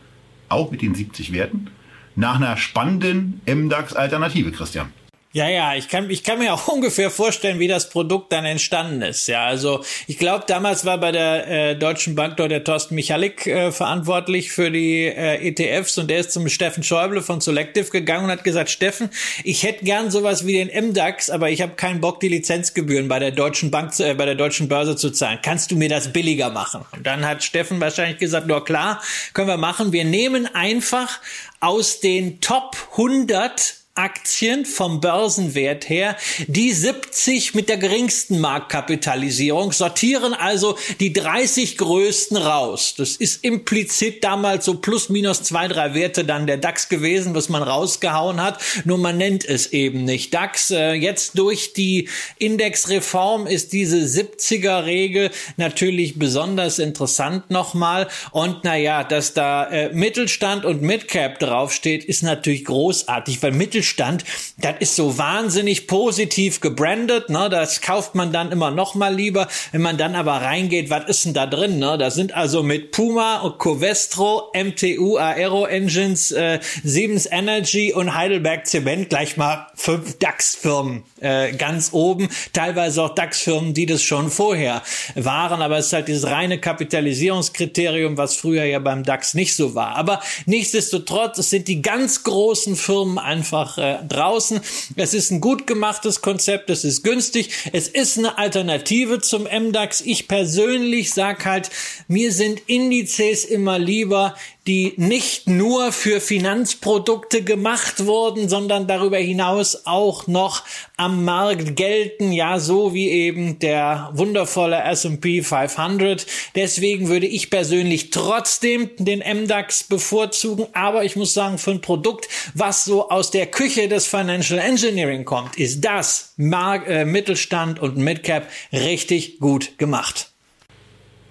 [0.49, 1.69] auch mit den 70 Werten,
[2.17, 4.93] nach einer spannenden MDAX-Alternative, Christian.
[5.33, 9.01] Ja, ja, ich kann, ich kann mir auch ungefähr vorstellen, wie das Produkt dann entstanden
[9.03, 9.29] ist.
[9.29, 13.47] Ja, also ich glaube, damals war bei der äh, Deutschen Bank dort der Thorsten Michalik
[13.47, 18.25] äh, verantwortlich für die äh, ETFs und der ist zum Steffen Schäuble von Selective gegangen
[18.25, 19.09] und hat gesagt, Steffen,
[19.45, 23.21] ich hätte gern sowas wie den MDAX, aber ich habe keinen Bock, die Lizenzgebühren bei
[23.21, 25.39] der Deutschen Bank, äh, bei der Deutschen Börse zu zahlen.
[25.43, 26.85] Kannst du mir das billiger machen?
[26.91, 29.01] Und dann hat Steffen wahrscheinlich gesagt, na klar,
[29.33, 29.93] können wir machen.
[29.93, 31.21] Wir nehmen einfach
[31.61, 40.33] aus den Top 100 Aktien vom Börsenwert her die 70 mit der geringsten Marktkapitalisierung, sortieren
[40.33, 42.95] also die 30 größten raus.
[42.97, 47.51] Das ist implizit damals so plus minus zwei, drei Werte dann der DAX gewesen, was
[47.51, 48.59] man rausgehauen hat.
[48.85, 50.71] Nur man nennt es eben nicht DAX.
[50.71, 52.09] Äh, jetzt durch die
[52.39, 58.09] Indexreform ist diese 70er Regel natürlich besonders interessant nochmal.
[58.31, 64.25] Und naja, dass da äh, Mittelstand und Midcap draufsteht, ist natürlich großartig, weil Mittelstand Mittelstand,
[64.59, 67.49] das ist so wahnsinnig positiv gebrandet, ne?
[67.51, 69.49] Das kauft man dann immer noch mal lieber.
[69.73, 71.99] Wenn man dann aber reingeht, was ist denn da drin, ne?
[71.99, 78.67] Da sind also mit Puma und Covestro, MTU Aero Engines, äh, Siemens Energy und Heidelberg
[78.67, 82.29] Zement gleich mal fünf DAX-Firmen äh, ganz oben.
[82.53, 84.83] Teilweise auch DAX-Firmen, die das schon vorher
[85.15, 89.75] waren, aber es ist halt dieses reine Kapitalisierungskriterium, was früher ja beim DAX nicht so
[89.75, 89.97] war.
[89.97, 94.61] Aber nichtsdestotrotz, es sind die ganz großen Firmen einfach draußen.
[94.97, 100.01] Es ist ein gut gemachtes Konzept, es ist günstig, es ist eine Alternative zum MDAX.
[100.01, 101.71] Ich persönlich sag halt,
[102.09, 104.35] mir sind Indizes immer lieber,
[104.71, 110.63] die nicht nur für Finanzprodukte gemacht wurden, sondern darüber hinaus auch noch
[110.97, 116.25] am Markt gelten, ja, so wie eben der wundervolle S&P 500.
[116.55, 122.29] Deswegen würde ich persönlich trotzdem den MDAX bevorzugen, aber ich muss sagen, für ein Produkt,
[122.55, 127.97] was so aus der Küche des Financial Engineering kommt, ist das Mark äh, Mittelstand und
[127.97, 130.31] Midcap richtig gut gemacht.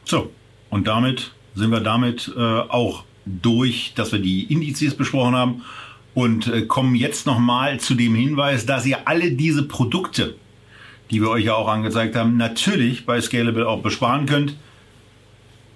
[0.04, 0.30] So,
[0.70, 5.62] und damit sind wir damit äh, auch durch, dass wir die Indizes besprochen haben
[6.14, 10.36] und äh, kommen jetzt nochmal zu dem Hinweis, dass ihr alle diese Produkte,
[11.12, 14.56] die wir euch ja auch angezeigt haben, natürlich bei Scalable auch besparen könnt.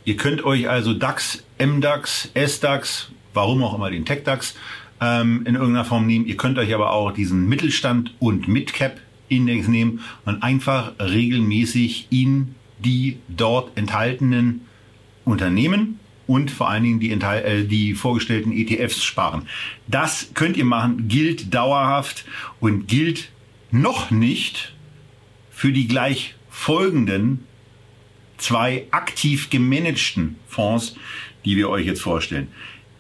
[0.06, 4.56] Ihr könnt euch also DAX, MDAX, SDAX, warum auch immer den TechDAX
[5.00, 6.26] ähm, in irgendeiner Form nehmen.
[6.26, 12.56] Ihr könnt euch aber auch diesen Mittelstand und Midcap Index nehmen und einfach regelmäßig in
[12.80, 14.62] die dort enthaltenen
[15.26, 19.48] Unternehmen und vor allen Dingen die, äh, die vorgestellten ETFs sparen.
[19.88, 22.26] Das könnt ihr machen, gilt dauerhaft
[22.60, 23.30] und gilt
[23.72, 24.74] noch nicht
[25.52, 27.46] für die gleich folgenden
[28.38, 30.96] zwei aktiv gemanagten Fonds,
[31.46, 32.48] die wir euch jetzt vorstellen.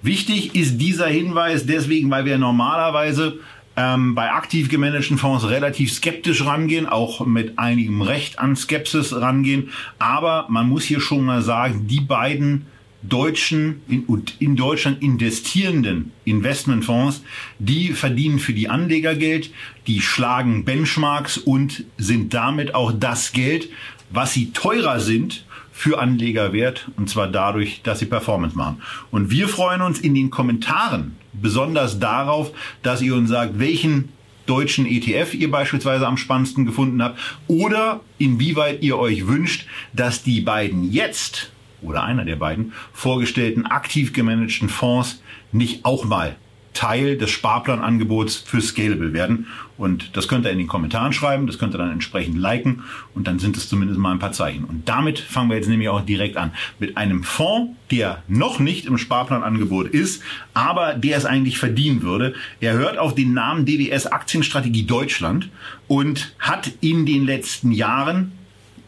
[0.02, 3.40] Wichtig ist dieser Hinweis deswegen, weil wir normalerweise
[3.76, 9.70] ähm, bei aktiv gemanagten Fonds relativ skeptisch rangehen, auch mit einigem Recht an Skepsis rangehen.
[10.00, 12.66] Aber man muss hier schon mal sagen, die beiden
[13.04, 17.22] deutschen und in Deutschland investierenden Investmentfonds,
[17.60, 19.52] die verdienen für die Anleger Geld,
[19.88, 23.70] die schlagen Benchmarks und sind damit auch das Geld,
[24.10, 28.82] was sie teurer sind für Anleger wert, und zwar dadurch, dass sie Performance machen.
[29.12, 32.52] Und wir freuen uns in den Kommentaren besonders darauf,
[32.84, 34.10] dass ihr uns sagt, welchen
[34.46, 40.42] deutschen ETF ihr beispielsweise am spannendsten gefunden habt oder inwieweit ihr euch wünscht, dass die
[40.42, 41.53] beiden jetzt
[41.84, 46.36] oder einer der beiden vorgestellten aktiv gemanagten Fonds nicht auch mal
[46.74, 49.48] Teil des Sparplanangebots für Scalable werden.
[49.78, 52.84] Und das könnt ihr in den Kommentaren schreiben, das könnt ihr dann entsprechend liken
[53.16, 54.66] und dann sind es zumindest mal ein paar Zeichen.
[54.66, 58.86] Und damit fangen wir jetzt nämlich auch direkt an mit einem Fonds, der noch nicht
[58.86, 60.22] im Sparplanangebot ist,
[60.54, 62.34] aber der es eigentlich verdienen würde.
[62.60, 65.50] Er hört auf den Namen DWS Aktienstrategie Deutschland
[65.88, 68.34] und hat in den letzten Jahren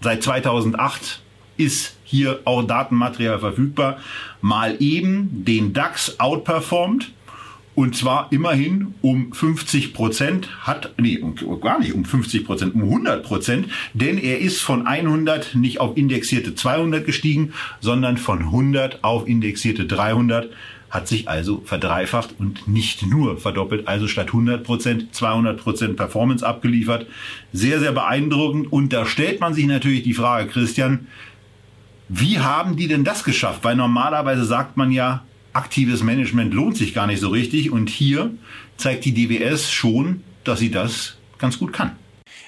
[0.02, 1.22] seit 2008
[1.58, 3.98] ist hier auch Datenmaterial verfügbar,
[4.42, 7.12] mal eben den DAX outperformt.
[7.74, 11.22] Und zwar immerhin um 50 Prozent, hat, nee,
[11.60, 15.98] gar nicht um 50 Prozent, um 100 Prozent, denn er ist von 100 nicht auf
[15.98, 20.52] indexierte 200 gestiegen, sondern von 100 auf indexierte 300,
[20.90, 26.48] hat sich also verdreifacht und nicht nur verdoppelt, also statt 100 Prozent 200 Prozent Performance
[26.48, 27.08] abgeliefert.
[27.52, 28.72] Sehr, sehr beeindruckend.
[28.72, 31.08] Und da stellt man sich natürlich die Frage, Christian,
[32.10, 33.64] wie haben die denn das geschafft?
[33.64, 37.72] Weil normalerweise sagt man ja, aktives Management lohnt sich gar nicht so richtig.
[37.72, 38.32] Und hier
[38.78, 41.94] zeigt die DWS schon, dass sie das ganz gut kann.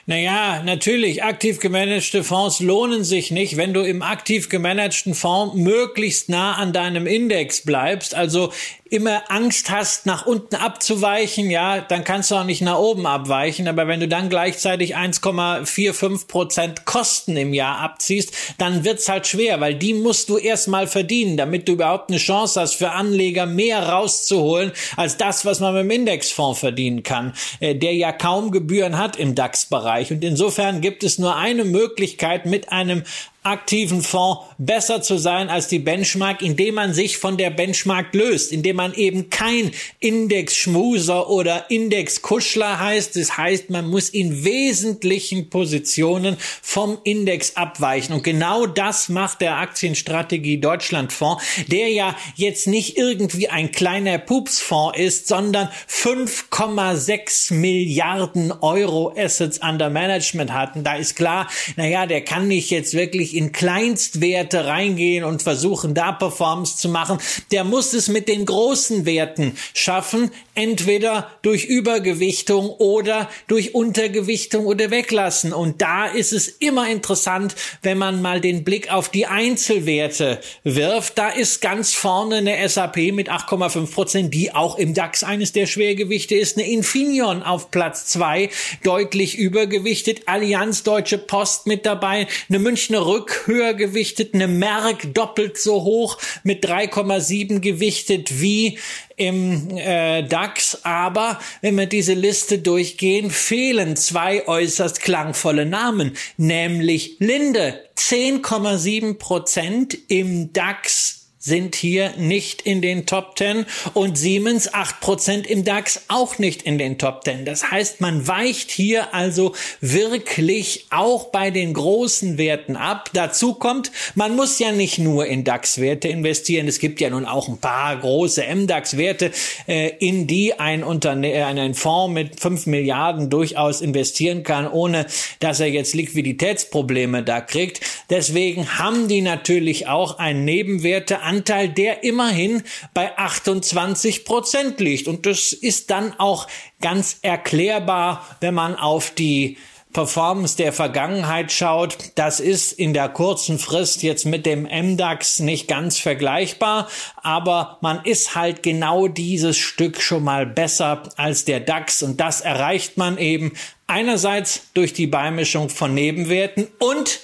[0.10, 6.30] Naja, natürlich, aktiv gemanagte Fonds lohnen sich nicht, wenn du im aktiv gemanagten Fonds möglichst
[6.30, 8.16] nah an deinem Index bleibst.
[8.16, 8.54] Also
[8.90, 13.68] immer Angst hast, nach unten abzuweichen, ja, dann kannst du auch nicht nach oben abweichen.
[13.68, 19.60] Aber wenn du dann gleichzeitig 1,45 Prozent Kosten im Jahr abziehst, dann wird's halt schwer,
[19.60, 23.88] weil die musst du erstmal verdienen, damit du überhaupt eine Chance hast, für Anleger mehr
[23.90, 28.98] rauszuholen, als das, was man mit dem Indexfonds verdienen kann, äh, der ja kaum Gebühren
[28.98, 29.97] hat im DAX-Bereich.
[30.12, 33.04] Und insofern gibt es nur eine Möglichkeit, mit einem
[33.48, 38.52] aktiven Fonds besser zu sein als die Benchmark, indem man sich von der Benchmark löst,
[38.52, 43.16] indem man eben kein Index-Schmuser oder Index-Kuschler heißt.
[43.16, 48.14] Das heißt, man muss in wesentlichen Positionen vom Index abweichen.
[48.14, 54.98] Und genau das macht der Aktienstrategie Deutschlandfonds, der ja jetzt nicht irgendwie ein kleiner Pupsfonds
[54.98, 60.84] ist, sondern 5,6 Milliarden Euro Assets under Management hatten.
[60.84, 66.12] Da ist klar, naja, der kann nicht jetzt wirklich in Kleinstwerte reingehen und versuchen, da
[66.12, 67.20] Performance zu machen,
[67.52, 74.90] der muss es mit den großen Werten schaffen, entweder durch Übergewichtung oder durch Untergewichtung oder
[74.90, 75.54] weglassen.
[75.54, 81.18] Und da ist es immer interessant, wenn man mal den Blick auf die Einzelwerte wirft.
[81.18, 85.68] Da ist ganz vorne eine SAP mit 8,5 Prozent, die auch im DAX eines der
[85.68, 86.58] Schwergewichte ist.
[86.58, 88.50] Eine Infineon auf Platz zwei,
[88.84, 90.22] deutlich übergewichtet.
[90.26, 92.28] Allianz Deutsche Post mit dabei.
[92.50, 94.34] Eine Münchner Rück höher gewichtet.
[94.34, 98.78] Eine Merck doppelt so hoch mit 3,7 gewichtet wie
[99.16, 107.16] im äh, DAX, aber wenn wir diese Liste durchgehen, fehlen zwei äußerst klangvolle Namen, nämlich
[107.20, 111.17] Linde 10,7 Prozent im DAX
[111.48, 116.78] sind hier nicht in den Top 10 und Siemens 8% im DAX auch nicht in
[116.78, 117.46] den Top 10.
[117.46, 123.10] Das heißt, man weicht hier also wirklich auch bei den großen Werten ab.
[123.14, 126.68] Dazu kommt, man muss ja nicht nur in DAX-Werte investieren.
[126.68, 129.32] Es gibt ja nun auch ein paar große MDAX-Werte,
[129.68, 135.06] äh, in die ein Unternehmen, ein Fonds mit 5 Milliarden durchaus investieren kann, ohne
[135.40, 137.80] dass er jetzt Liquiditätsprobleme da kriegt.
[138.10, 142.64] Deswegen haben die natürlich auch einen Nebenwerte Anteil, der immerhin
[142.94, 145.08] bei 28 Prozent liegt.
[145.08, 146.48] Und das ist dann auch
[146.82, 149.58] ganz erklärbar, wenn man auf die
[149.94, 155.68] Performance der Vergangenheit schaut, das ist in der kurzen Frist jetzt mit dem MDAX nicht
[155.68, 156.88] ganz vergleichbar,
[157.24, 162.42] aber man ist halt genau dieses Stück schon mal besser als der DAX und das
[162.42, 163.54] erreicht man eben
[163.88, 167.22] einerseits durch die Beimischung von Nebenwerten und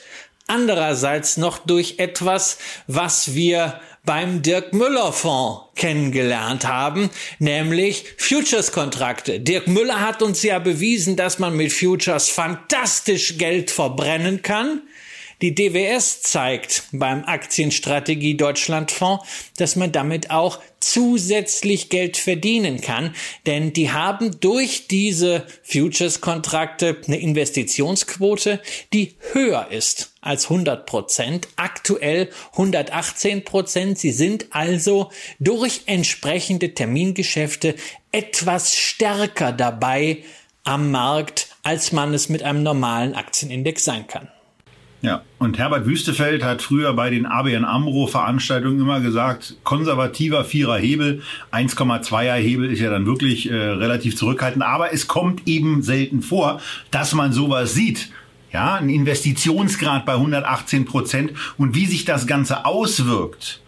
[0.48, 2.58] andererseits noch durch etwas,
[2.88, 9.40] was wir beim Dirk Müller Fonds kennengelernt haben, nämlich Futures-Kontrakte.
[9.40, 14.82] Dirk Müller hat uns ja bewiesen, dass man mit Futures fantastisch Geld verbrennen kann.
[15.44, 19.28] Die DWS zeigt beim Aktienstrategie Deutschlandfonds,
[19.58, 23.14] dass man damit auch zusätzlich Geld verdienen kann,
[23.46, 28.62] denn die haben durch diese Futures-Kontrakte eine Investitionsquote,
[28.94, 34.00] die höher ist als 100 Prozent, aktuell 118 Prozent.
[34.00, 37.76] Sie sind also durch entsprechende Termingeschäfte
[38.14, 40.24] etwas stärker dabei
[40.64, 44.30] am Markt, als man es mit einem normalen Aktienindex sein kann.
[45.04, 50.78] Ja, und Herbert Wüstefeld hat früher bei den ABN AMRO Veranstaltungen immer gesagt, konservativer Vierer
[50.78, 56.22] Hebel, 1,2er Hebel ist ja dann wirklich äh, relativ zurückhaltend, aber es kommt eben selten
[56.22, 58.12] vor, dass man sowas sieht.
[58.54, 61.34] Ja, ein Investitionsgrad bei 118 Prozent.
[61.58, 63.62] Und wie sich das Ganze auswirkt,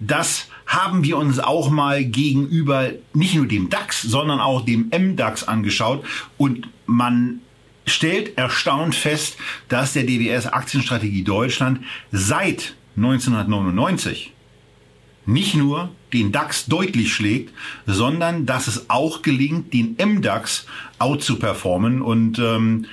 [0.00, 5.44] das haben wir uns auch mal gegenüber nicht nur dem DAX, sondern auch dem MDAX
[5.44, 6.04] angeschaut.
[6.36, 7.42] Und man
[7.86, 9.36] stellt erstaunt fest,
[9.68, 11.80] dass der DWS Aktienstrategie Deutschland
[12.12, 14.32] seit 1999
[15.26, 17.54] nicht nur den DAX deutlich schlägt,
[17.86, 20.66] sondern dass es auch gelingt, den MDAX
[20.98, 22.02] out zu performen.
[22.02, 22.86] Und ähm,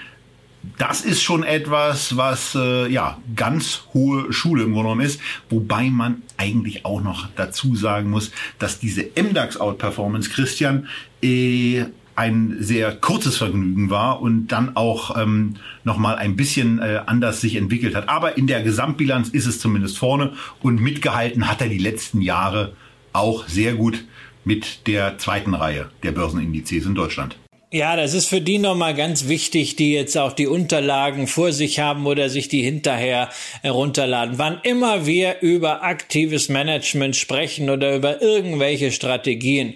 [0.78, 5.20] das ist schon etwas, was äh, ja ganz hohe Schule im Grunde genommen ist,
[5.50, 10.88] wobei man eigentlich auch noch dazu sagen muss, dass diese MDAX Outperformance, Christian,
[11.24, 11.86] äh,
[12.18, 17.56] ein sehr kurzes Vergnügen war und dann auch ähm, nochmal ein bisschen äh, anders sich
[17.56, 18.10] entwickelt hat.
[18.10, 22.74] Aber in der Gesamtbilanz ist es zumindest vorne und mitgehalten hat er die letzten Jahre
[23.14, 24.04] auch sehr gut
[24.44, 27.38] mit der zweiten Reihe der Börsenindizes in Deutschland.
[27.72, 31.80] Ja, das ist für die nochmal ganz wichtig, die jetzt auch die Unterlagen vor sich
[31.80, 33.30] haben oder sich die hinterher
[33.62, 34.40] herunterladen.
[34.40, 39.74] Wann immer wir über aktives Management sprechen oder über irgendwelche Strategien,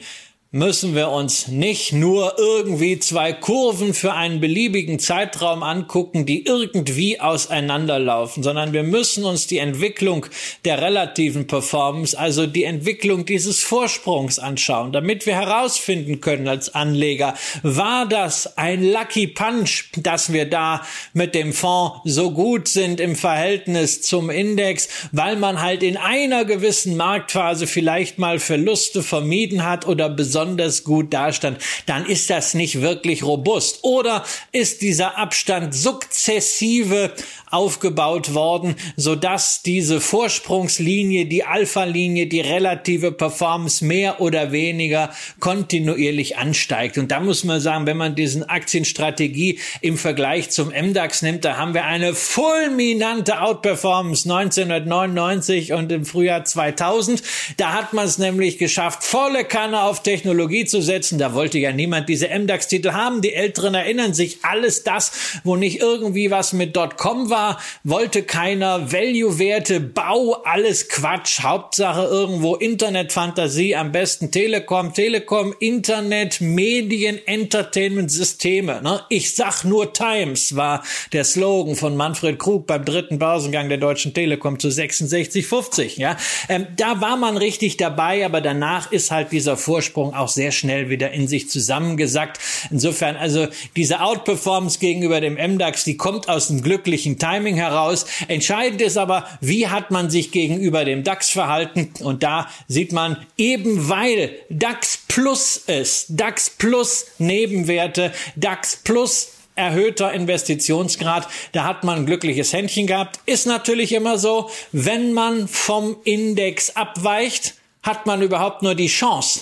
[0.54, 7.22] müssen wir uns nicht nur irgendwie zwei Kurven für einen beliebigen Zeitraum angucken, die irgendwie
[7.22, 10.26] auseinanderlaufen, sondern wir müssen uns die Entwicklung
[10.66, 17.34] der relativen Performance, also die Entwicklung dieses Vorsprungs anschauen, damit wir herausfinden können als Anleger,
[17.64, 23.16] war das ein Lucky Punch, dass wir da mit dem Fonds so gut sind im
[23.16, 29.88] Verhältnis zum Index, weil man halt in einer gewissen Marktphase vielleicht mal Verluste vermieden hat
[29.88, 33.80] oder besonders besonders gut dastand, dann ist das nicht wirklich robust.
[33.84, 37.14] Oder ist dieser Abstand sukzessive
[37.52, 46.38] aufgebaut worden, so dass diese Vorsprungslinie, die Alpha-Linie, die relative Performance mehr oder weniger kontinuierlich
[46.38, 46.98] ansteigt.
[46.98, 51.58] Und da muss man sagen, wenn man diesen Aktienstrategie im Vergleich zum MDAX nimmt, da
[51.58, 57.22] haben wir eine fulminante Outperformance 1999 und im Frühjahr 2000.
[57.58, 61.18] Da hat man es nämlich geschafft, volle Kanne auf Technologie zu setzen.
[61.18, 63.22] Da wollte ja niemand diese MDAX-Titel haben.
[63.22, 67.41] Die Älteren erinnern sich, alles das, wo nicht irgendwie was mit .com war,
[67.84, 68.92] wollte keiner.
[68.92, 71.42] Value-Werte, Bau, alles Quatsch.
[71.42, 78.82] Hauptsache irgendwo Internetfantasie, am besten Telekom, Telekom, Internet, Medien, Entertainment, Systeme.
[78.82, 79.02] Ne?
[79.10, 80.84] Ich sag nur Times war
[81.14, 86.00] der Slogan von Manfred Krug beim dritten Börsengang der Deutschen Telekom zu 66,50.
[86.00, 86.18] Ja,
[86.50, 90.90] ähm, da war man richtig dabei, aber danach ist halt dieser Vorsprung auch sehr schnell
[90.90, 92.40] wieder in sich zusammengesackt.
[92.70, 98.06] Insofern also diese Outperformance gegenüber dem MDAX, die kommt aus dem glücklichen Timing heraus.
[98.28, 101.92] Entscheidend ist aber, wie hat man sich gegenüber dem DAX verhalten?
[102.02, 110.12] Und da sieht man eben, weil DAX Plus ist, DAX Plus Nebenwerte, DAX Plus erhöhter
[110.14, 111.28] Investitionsgrad.
[111.52, 113.20] Da hat man ein glückliches Händchen gehabt.
[113.26, 119.42] Ist natürlich immer so, wenn man vom Index abweicht, hat man überhaupt nur die Chance,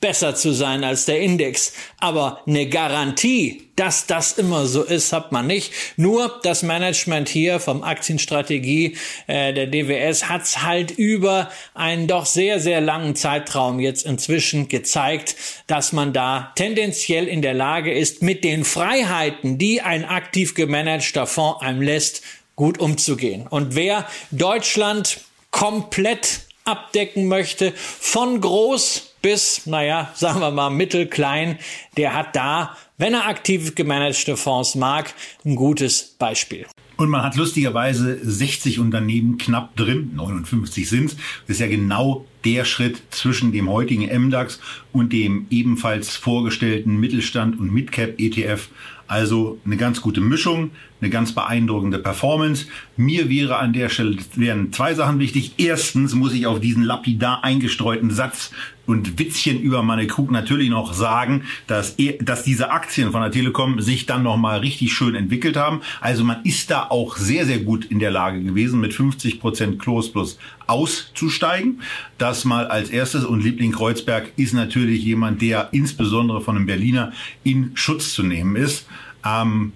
[0.00, 1.74] besser zu sein als der Index.
[1.98, 5.72] Aber eine Garantie, dass das immer so ist, hat man nicht.
[5.96, 8.96] Nur das Management hier vom Aktienstrategie
[9.26, 15.36] äh, der DWS hat's halt über einen doch sehr, sehr langen Zeitraum jetzt inzwischen gezeigt,
[15.66, 21.26] dass man da tendenziell in der Lage ist, mit den Freiheiten, die ein aktiv gemanagter
[21.26, 22.22] Fonds einem lässt,
[22.56, 23.46] gut umzugehen.
[23.46, 25.20] Und wer Deutschland
[25.50, 31.58] komplett abdecken möchte, von groß bis, naja, sagen wir mal mittelklein,
[31.96, 35.14] der hat da, wenn er aktiv gemanagte Fonds mag,
[35.44, 36.66] ein gutes Beispiel.
[37.00, 41.16] Und man hat lustigerweise 60 Unternehmen knapp drin, 59 sind
[41.46, 44.60] Das ist ja genau der Schritt zwischen dem heutigen MDAX
[44.92, 48.68] und dem ebenfalls vorgestellten Mittelstand und Midcap ETF.
[49.06, 52.66] Also eine ganz gute Mischung, eine ganz beeindruckende Performance.
[52.96, 55.54] Mir wäre an der Stelle wären zwei Sachen wichtig.
[55.58, 58.50] Erstens muss ich auf diesen lapidar eingestreuten Satz
[58.90, 63.30] und Witzchen über meine Krug natürlich noch sagen, dass, er, dass diese Aktien von der
[63.30, 65.80] Telekom sich dann nochmal richtig schön entwickelt haben.
[66.00, 69.78] Also man ist da auch sehr, sehr gut in der Lage gewesen, mit 50 Prozent
[69.78, 71.80] Close Plus auszusteigen.
[72.18, 73.24] Das mal als erstes.
[73.24, 77.12] Und Liebling Kreuzberg ist natürlich jemand, der insbesondere von einem Berliner
[77.44, 78.86] in Schutz zu nehmen ist.
[79.24, 79.72] Ähm,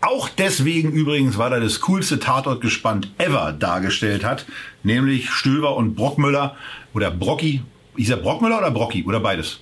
[0.00, 4.46] auch deswegen übrigens, weil er das coolste Tatortgespann ever dargestellt hat,
[4.82, 6.56] nämlich Stöber und Brockmüller
[6.94, 7.62] oder Brocki.
[7.96, 9.60] Ist er Brockmüller oder Brocki oder beides?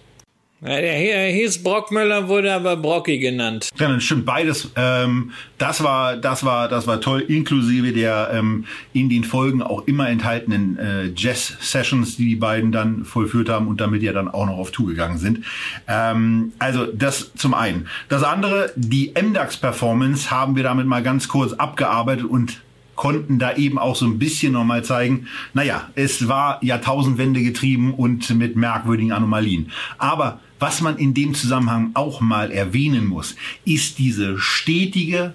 [0.67, 3.69] Er hieß Brockmüller, wurde aber Brocki genannt.
[3.79, 4.71] Ja, dann stimmt beides.
[4.77, 9.87] Ähm, das war, das war, das war toll, inklusive der ähm, in den Folgen auch
[9.87, 14.47] immer enthaltenen äh, Jazz-Sessions, die die beiden dann vollführt haben und damit ja dann auch
[14.47, 15.45] noch auf Tour gegangen sind.
[15.87, 17.87] Ähm, also das zum einen.
[18.09, 22.61] Das andere, die MDAX-Performance haben wir damit mal ganz kurz abgearbeitet und
[22.97, 28.31] konnten da eben auch so ein bisschen nochmal zeigen, naja, es war Jahrtausendwende getrieben und
[28.31, 29.71] mit merkwürdigen Anomalien.
[29.99, 35.35] Aber was man in dem Zusammenhang auch mal erwähnen muss, ist diese stetige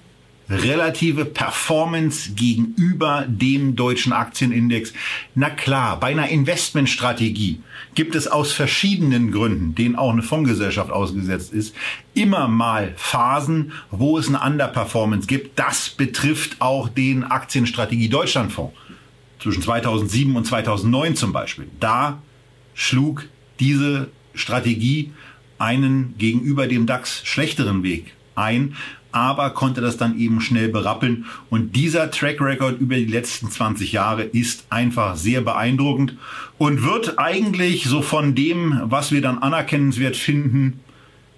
[0.51, 4.93] relative Performance gegenüber dem deutschen Aktienindex.
[5.33, 7.61] Na klar, bei einer Investmentstrategie
[7.95, 11.75] gibt es aus verschiedenen Gründen, denen auch eine Fondsgesellschaft ausgesetzt ist,
[12.13, 15.57] immer mal Phasen, wo es eine Underperformance gibt.
[15.57, 18.73] Das betrifft auch den Aktienstrategie Deutschlandfonds
[19.39, 21.67] zwischen 2007 und 2009 zum Beispiel.
[21.79, 22.21] Da
[22.73, 23.27] schlug
[23.59, 25.11] diese Strategie
[25.57, 28.75] einen gegenüber dem DAX schlechteren Weg ein,
[29.11, 31.25] aber konnte das dann eben schnell berappeln.
[31.49, 36.15] Und dieser Track Record über die letzten 20 Jahre ist einfach sehr beeindruckend
[36.57, 40.79] und wird eigentlich so von dem, was wir dann anerkennenswert finden,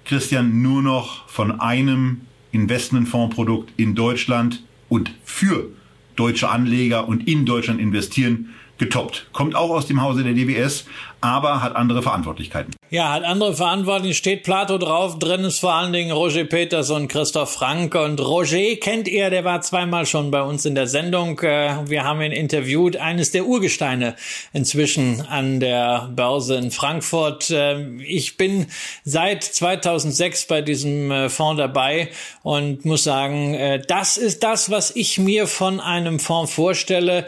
[0.06, 2.22] Christian, nur noch von einem
[2.52, 5.70] Investmentfondsprodukt in Deutschland und für
[6.16, 9.28] deutsche Anleger und in Deutschland investieren getoppt.
[9.34, 10.86] Kommt auch aus dem Hause der DWS,
[11.24, 12.74] aber hat andere Verantwortlichkeiten.
[12.89, 17.07] Ja, hat andere Verantwortlichen, steht Plato drauf, drin ist vor allen Dingen Roger Peters und
[17.07, 17.95] Christoph Frank.
[17.95, 21.39] Und Roger kennt ihr, der war zweimal schon bei uns in der Sendung.
[21.39, 24.15] Äh, wir haben ihn interviewt, eines der Urgesteine
[24.51, 27.49] inzwischen an der Börse in Frankfurt.
[27.49, 28.67] Äh, ich bin
[29.05, 32.09] seit 2006 bei diesem äh, Fonds dabei
[32.43, 37.26] und muss sagen, das ist das, was ich mir von einem Fonds vorstelle,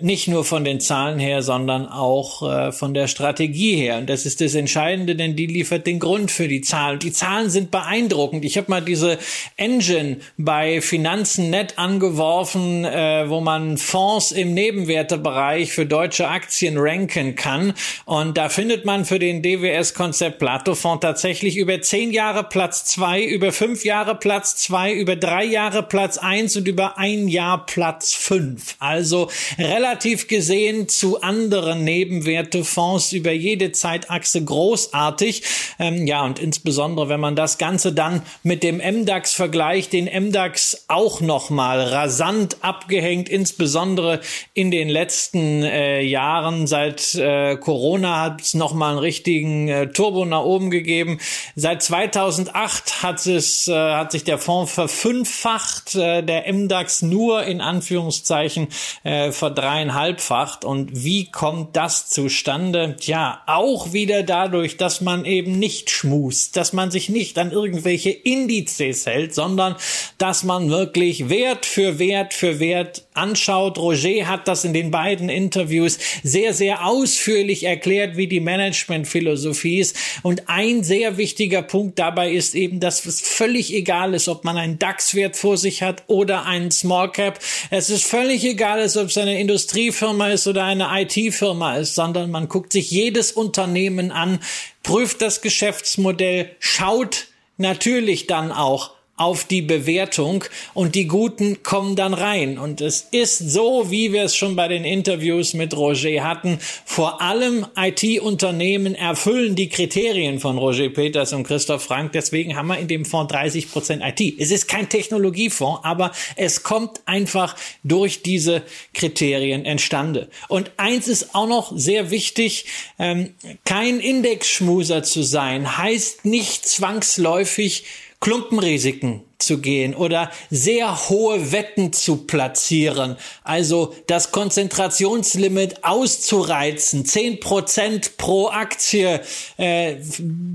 [0.00, 3.98] nicht nur von den Zahlen her, sondern auch von der Strategie her.
[3.98, 6.98] Und das ist das Entscheidende Ende, denn die liefert den Grund für die Zahlen.
[6.98, 8.44] Die Zahlen sind beeindruckend.
[8.44, 9.18] Ich habe mal diese
[9.56, 17.74] Engine bei Finanzen.net angeworfen, äh, wo man Fonds im Nebenwertebereich für deutsche Aktien ranken kann.
[18.06, 23.52] Und da findet man für den DWS-Konzept Plato-Fonds tatsächlich über zehn Jahre Platz zwei, über
[23.52, 28.76] fünf Jahre Platz zwei, über drei Jahre Platz eins und über ein Jahr Platz fünf.
[28.78, 35.42] Also relativ gesehen zu anderen Nebenwertefonds über jede Zeitachse großartig.
[35.78, 40.84] Ähm, ja, und insbesondere, wenn man das Ganze dann mit dem MDAX vergleicht, den MDAX
[40.88, 44.20] auch nochmal rasant abgehängt, insbesondere
[44.52, 46.66] in den letzten äh, Jahren.
[46.66, 51.18] Seit äh, Corona hat es nochmal einen richtigen äh, Turbo nach oben gegeben.
[51.56, 57.62] Seit 2008 hat, es, äh, hat sich der Fonds verfünffacht, äh, der MDAX nur in
[57.62, 58.68] Anführungszeichen
[59.02, 60.66] äh, verdreieinhalbfacht.
[60.66, 62.96] Und wie kommt das zustande?
[63.00, 63.13] Tja,
[63.46, 69.06] auch wieder dadurch, dass man eben nicht schmust, dass man sich nicht an irgendwelche Indizes
[69.06, 69.76] hält, sondern
[70.18, 73.78] dass man wirklich Wert für Wert für Wert anschaut.
[73.78, 79.96] Roger hat das in den beiden Interviews sehr, sehr ausführlich erklärt, wie die Managementphilosophie ist.
[80.22, 84.56] Und ein sehr wichtiger Punkt dabei ist eben, dass es völlig egal ist, ob man
[84.56, 87.38] einen DAX-Wert vor sich hat oder einen Small Cap.
[87.70, 92.48] Es ist völlig egal ob es eine Industriefirma ist oder eine IT-Firma ist, sondern man
[92.48, 94.38] guckt sich jedes Unternehmen an,
[94.82, 97.26] prüft das Geschäftsmodell, schaut
[97.56, 100.44] natürlich dann auch auf die Bewertung
[100.74, 102.58] und die Guten kommen dann rein.
[102.58, 107.22] Und es ist so, wie wir es schon bei den Interviews mit Roger hatten, vor
[107.22, 112.10] allem IT-Unternehmen erfüllen die Kriterien von Roger Peters und Christoph Frank.
[112.12, 114.40] Deswegen haben wir in dem Fonds 30 Prozent IT.
[114.40, 117.54] Es ist kein Technologiefonds, aber es kommt einfach
[117.84, 118.62] durch diese
[118.94, 120.28] Kriterien entstande.
[120.48, 122.66] Und eins ist auch noch sehr wichtig,
[122.98, 123.34] ähm,
[123.64, 127.84] kein Indexschmuser zu sein, heißt nicht zwangsläufig,
[128.24, 138.48] Klumpenrisiken zu gehen oder sehr hohe Wetten zu platzieren, also das Konzentrationslimit auszureizen, 10% pro
[138.48, 139.20] Aktie,
[139.58, 139.96] äh,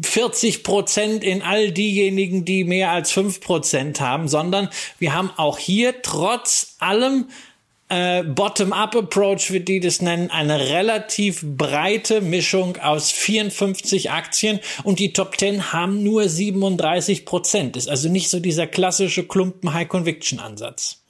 [0.01, 6.75] 40% in all diejenigen, die mehr als 5% haben, sondern wir haben auch hier trotz
[6.79, 7.27] allem
[7.89, 15.13] äh, Bottom-up-Approach, wie die das nennen, eine relativ breite Mischung aus 54 Aktien und die
[15.13, 17.75] Top 10 haben nur 37 Prozent.
[17.75, 21.01] Ist also nicht so dieser klassische Klumpen High-Conviction-Ansatz.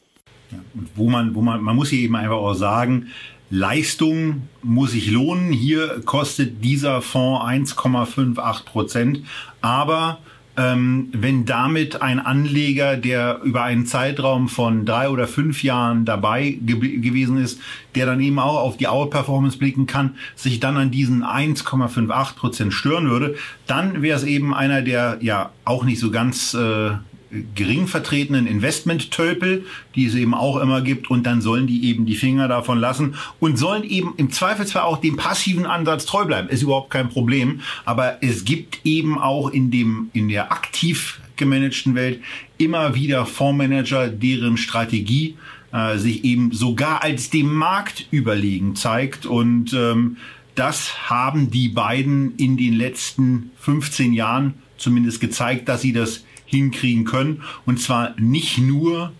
[0.51, 3.09] Ja, und wo man, wo man, man muss hier eben einfach auch sagen,
[3.51, 5.51] Leistung muss sich lohnen.
[5.51, 7.43] Hier kostet dieser Fonds
[7.75, 9.19] 1,58 Prozent,
[9.61, 10.19] aber
[10.59, 16.57] ähm, wenn damit ein Anleger, der über einen Zeitraum von drei oder fünf Jahren dabei
[16.61, 17.61] ge gewesen ist,
[17.95, 22.73] der dann eben auch auf die Hour-Performance blicken kann, sich dann an diesen 1,58 Prozent
[22.73, 23.35] stören würde,
[23.67, 26.91] dann wäre es eben einer, der ja auch nicht so ganz äh,
[27.55, 29.65] gering vertretenen Investment-Tölpel,
[29.95, 33.15] die es eben auch immer gibt, und dann sollen die eben die Finger davon lassen
[33.39, 36.49] und sollen eben im Zweifelsfall auch dem passiven Ansatz treu bleiben.
[36.49, 37.61] Ist überhaupt kein Problem.
[37.85, 42.21] Aber es gibt eben auch in dem, in der aktiv gemanagten Welt
[42.57, 45.37] immer wieder Fondsmanager, deren Strategie
[45.71, 50.17] äh, sich eben sogar als dem Markt überlegen zeigt und ähm,
[50.55, 57.05] das haben die beiden in den letzten 15 Jahren zumindest gezeigt, dass sie das hinkriegen
[57.05, 57.43] können.
[57.65, 59.11] Und zwar nicht nur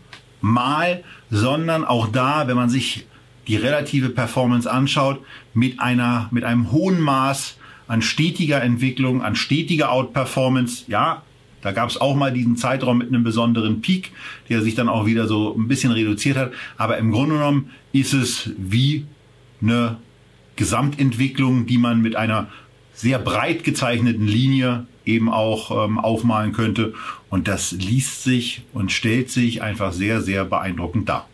[0.41, 3.05] mal, sondern auch da, wenn man sich
[3.47, 5.19] die relative Performance anschaut,
[5.53, 7.57] mit einer, mit einem hohen Maß
[7.87, 10.85] an stetiger Entwicklung, an stetiger Outperformance.
[10.87, 11.23] Ja,
[11.61, 14.11] da gab es auch mal diesen Zeitraum mit einem besonderen Peak,
[14.49, 16.51] der sich dann auch wieder so ein bisschen reduziert hat.
[16.77, 19.05] Aber im Grunde genommen ist es wie
[19.61, 19.97] eine
[20.55, 22.47] Gesamtentwicklung, die man mit einer
[22.99, 26.93] sehr breit gezeichneten Linie eben auch ähm, aufmalen könnte.
[27.29, 31.27] Und das liest sich und stellt sich einfach sehr, sehr beeindruckend dar.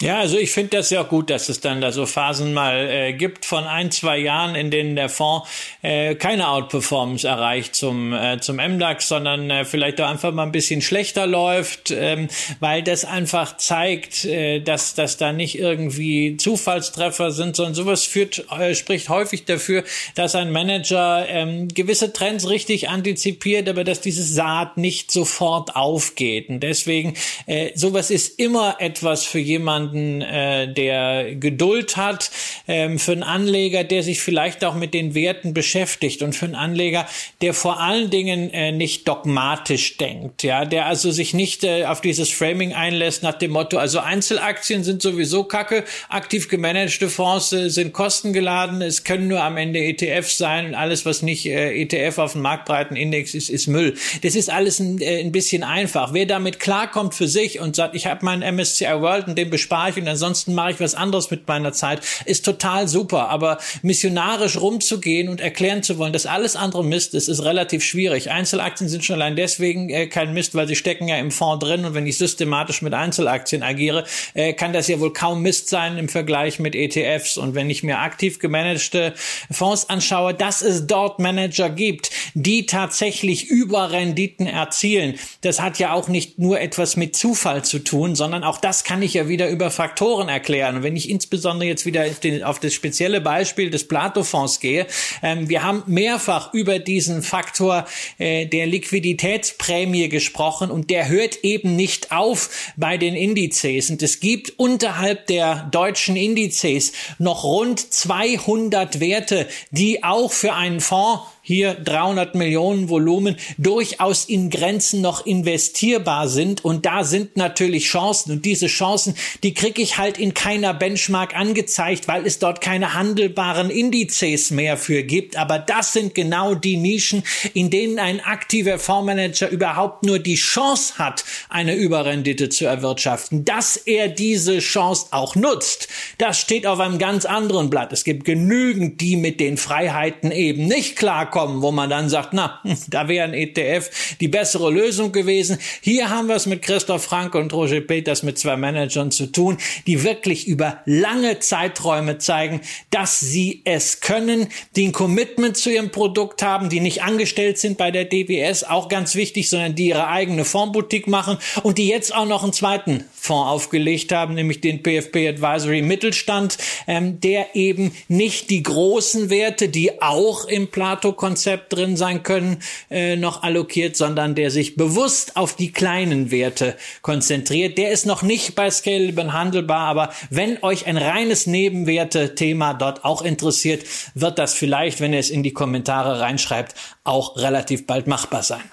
[0.00, 3.12] Ja, also ich finde das ja gut, dass es dann da so Phasen mal äh,
[3.12, 5.48] gibt von ein, zwei Jahren, in denen der Fonds
[5.82, 10.50] äh, keine Outperformance erreicht zum, äh, zum MDAX, sondern äh, vielleicht auch einfach mal ein
[10.50, 12.26] bisschen schlechter läuft, ähm,
[12.58, 18.44] weil das einfach zeigt, äh, dass, dass da nicht irgendwie Zufallstreffer sind, sondern sowas führt,
[18.50, 19.84] äh, spricht häufig dafür,
[20.16, 26.48] dass ein Manager ähm, gewisse Trends richtig antizipiert, aber dass dieses Saat nicht sofort aufgeht.
[26.48, 27.14] Und deswegen,
[27.46, 32.30] äh, sowas ist immer etwas für jemanden, jemanden, äh, der Geduld hat,
[32.68, 36.54] ähm, für einen Anleger, der sich vielleicht auch mit den Werten beschäftigt und für einen
[36.54, 37.06] Anleger,
[37.40, 42.00] der vor allen Dingen äh, nicht dogmatisch denkt, ja, der also sich nicht äh, auf
[42.00, 47.68] dieses Framing einlässt nach dem Motto, also Einzelaktien sind sowieso kacke, aktiv gemanagte Fonds äh,
[47.68, 52.18] sind kostengeladen, es können nur am Ende ETFs sein und alles, was nicht äh, ETF
[52.18, 53.94] auf dem marktbreiten Index ist, ist Müll.
[54.22, 56.12] Das ist alles ein, äh, ein bisschen einfach.
[56.12, 59.71] Wer damit klarkommt für sich und sagt, ich habe meinen MSCI World und den bespreche
[59.72, 63.30] spare ich und ansonsten mache ich was anderes mit meiner Zeit, ist total super.
[63.30, 68.30] Aber missionarisch rumzugehen und erklären zu wollen, dass alles andere Mist ist, ist relativ schwierig.
[68.30, 71.86] Einzelaktien sind schon allein deswegen äh, kein Mist, weil sie stecken ja im Fonds drin
[71.86, 74.04] und wenn ich systematisch mit Einzelaktien agiere,
[74.34, 77.38] äh, kann das ja wohl kaum Mist sein im Vergleich mit ETFs.
[77.38, 79.14] Und wenn ich mir aktiv gemanagte
[79.50, 86.08] Fonds anschaue, dass es dort Manager gibt, die tatsächlich Überrenditen erzielen, das hat ja auch
[86.08, 89.61] nicht nur etwas mit Zufall zu tun, sondern auch das kann ich ja wieder über
[89.70, 90.76] Faktoren erklären.
[90.76, 92.04] Und wenn ich insbesondere jetzt wieder
[92.44, 94.86] auf das spezielle Beispiel des Plato-Fonds gehe,
[95.22, 97.86] ähm, wir haben mehrfach über diesen Faktor
[98.18, 103.90] äh, der Liquiditätsprämie gesprochen und der hört eben nicht auf bei den Indizes.
[103.90, 110.80] Und es gibt unterhalb der deutschen Indizes noch rund 200 Werte, die auch für einen
[110.80, 116.64] Fonds hier 300 Millionen Volumen durchaus in Grenzen noch investierbar sind.
[116.64, 118.32] Und da sind natürlich Chancen.
[118.32, 122.94] Und diese Chancen, die kriege ich halt in keiner Benchmark angezeigt, weil es dort keine
[122.94, 125.36] handelbaren Indizes mehr für gibt.
[125.36, 127.24] Aber das sind genau die Nischen,
[127.54, 133.44] in denen ein aktiver Fondsmanager überhaupt nur die Chance hat, eine Überrendite zu erwirtschaften.
[133.44, 135.88] Dass er diese Chance auch nutzt,
[136.18, 137.92] das steht auf einem ganz anderen Blatt.
[137.92, 142.32] Es gibt genügend, die mit den Freiheiten eben nicht klar kommen, wo man dann sagt,
[142.32, 145.58] na, da wäre ein ETF die bessere Lösung gewesen.
[145.80, 149.58] Hier haben wir es mit Christoph Frank und Roger Peters mit zwei Managern zu tun,
[149.88, 152.60] die wirklich über lange Zeiträume zeigen,
[152.90, 157.78] dass sie es können, die ein Commitment zu ihrem Produkt haben, die nicht angestellt sind
[157.78, 162.14] bei der DWS, auch ganz wichtig, sondern die ihre eigene Fondsboutique machen und die jetzt
[162.14, 167.94] auch noch einen zweiten Fonds aufgelegt haben, nämlich den PFP Advisory Mittelstand, ähm, der eben
[168.08, 172.58] nicht die großen Werte, die auch im Plato Konzept drin sein können,
[172.90, 177.78] äh, noch allokiert, sondern der sich bewusst auf die kleinen Werte konzentriert.
[177.78, 183.22] Der ist noch nicht bei Scalable handelbar, aber wenn euch ein reines Nebenwerte-Thema dort auch
[183.22, 183.84] interessiert,
[184.16, 188.64] wird das vielleicht, wenn ihr es in die Kommentare reinschreibt, auch relativ bald machbar sein.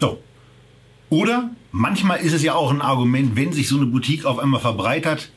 [0.00, 0.18] So.
[1.10, 4.60] Oder manchmal ist es ja auch ein Argument, wenn sich so eine Boutique auf einmal
[4.60, 5.30] verbreitert,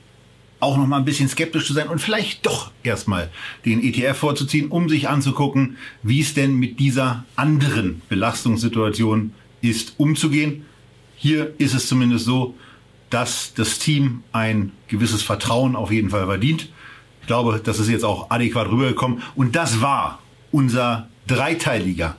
[0.61, 3.29] auch noch mal ein bisschen skeptisch zu sein und vielleicht doch erstmal
[3.65, 10.65] den ETF vorzuziehen, um sich anzugucken, wie es denn mit dieser anderen Belastungssituation ist, umzugehen.
[11.15, 12.55] Hier ist es zumindest so,
[13.09, 16.69] dass das Team ein gewisses Vertrauen auf jeden Fall verdient.
[17.21, 19.21] Ich glaube, das ist jetzt auch adäquat rübergekommen.
[19.35, 20.19] Und das war
[20.51, 22.15] unser dreiteiliger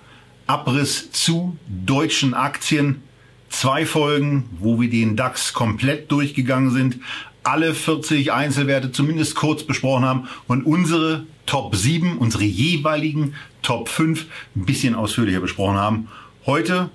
[0.46, 3.02] Abriss zu deutschen Aktien.
[3.48, 6.98] Zwei Folgen, wo wir den DAX komplett durchgegangen sind
[7.42, 14.26] alle 40 Einzelwerte zumindest kurz besprochen haben und unsere Top 7, unsere jeweiligen Top 5
[14.56, 16.08] ein bisschen ausführlicher besprochen haben.
[16.46, 16.90] Heute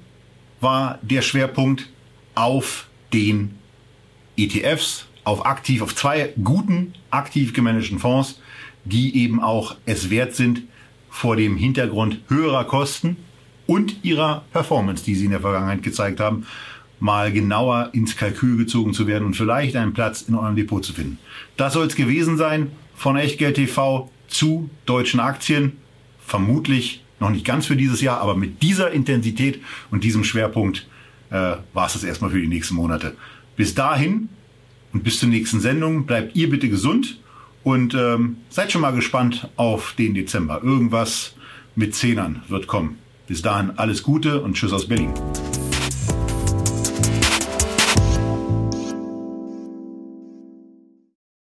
[0.61, 1.89] war der Schwerpunkt
[2.35, 3.55] auf den
[4.37, 8.39] ETFs, auf aktiv, auf zwei guten, aktiv gemanagten Fonds,
[8.85, 10.63] die eben auch es wert sind,
[11.09, 13.17] vor dem Hintergrund höherer Kosten
[13.65, 16.45] und ihrer Performance, die sie in der Vergangenheit gezeigt haben,
[16.99, 20.93] mal genauer ins Kalkül gezogen zu werden und vielleicht einen Platz in eurem Depot zu
[20.93, 21.19] finden.
[21.55, 25.73] Das soll es gewesen sein von Echtgeld TV zu deutschen Aktien.
[26.19, 30.87] Vermutlich noch nicht ganz für dieses Jahr, aber mit dieser Intensität und diesem Schwerpunkt
[31.29, 33.15] äh, war es das erstmal für die nächsten Monate.
[33.55, 34.29] Bis dahin
[34.93, 37.19] und bis zur nächsten Sendung bleibt ihr bitte gesund
[37.63, 40.61] und ähm, seid schon mal gespannt auf den Dezember.
[40.63, 41.35] Irgendwas
[41.75, 42.97] mit Zehnern wird kommen.
[43.27, 45.13] Bis dahin alles Gute und Tschüss aus Berlin.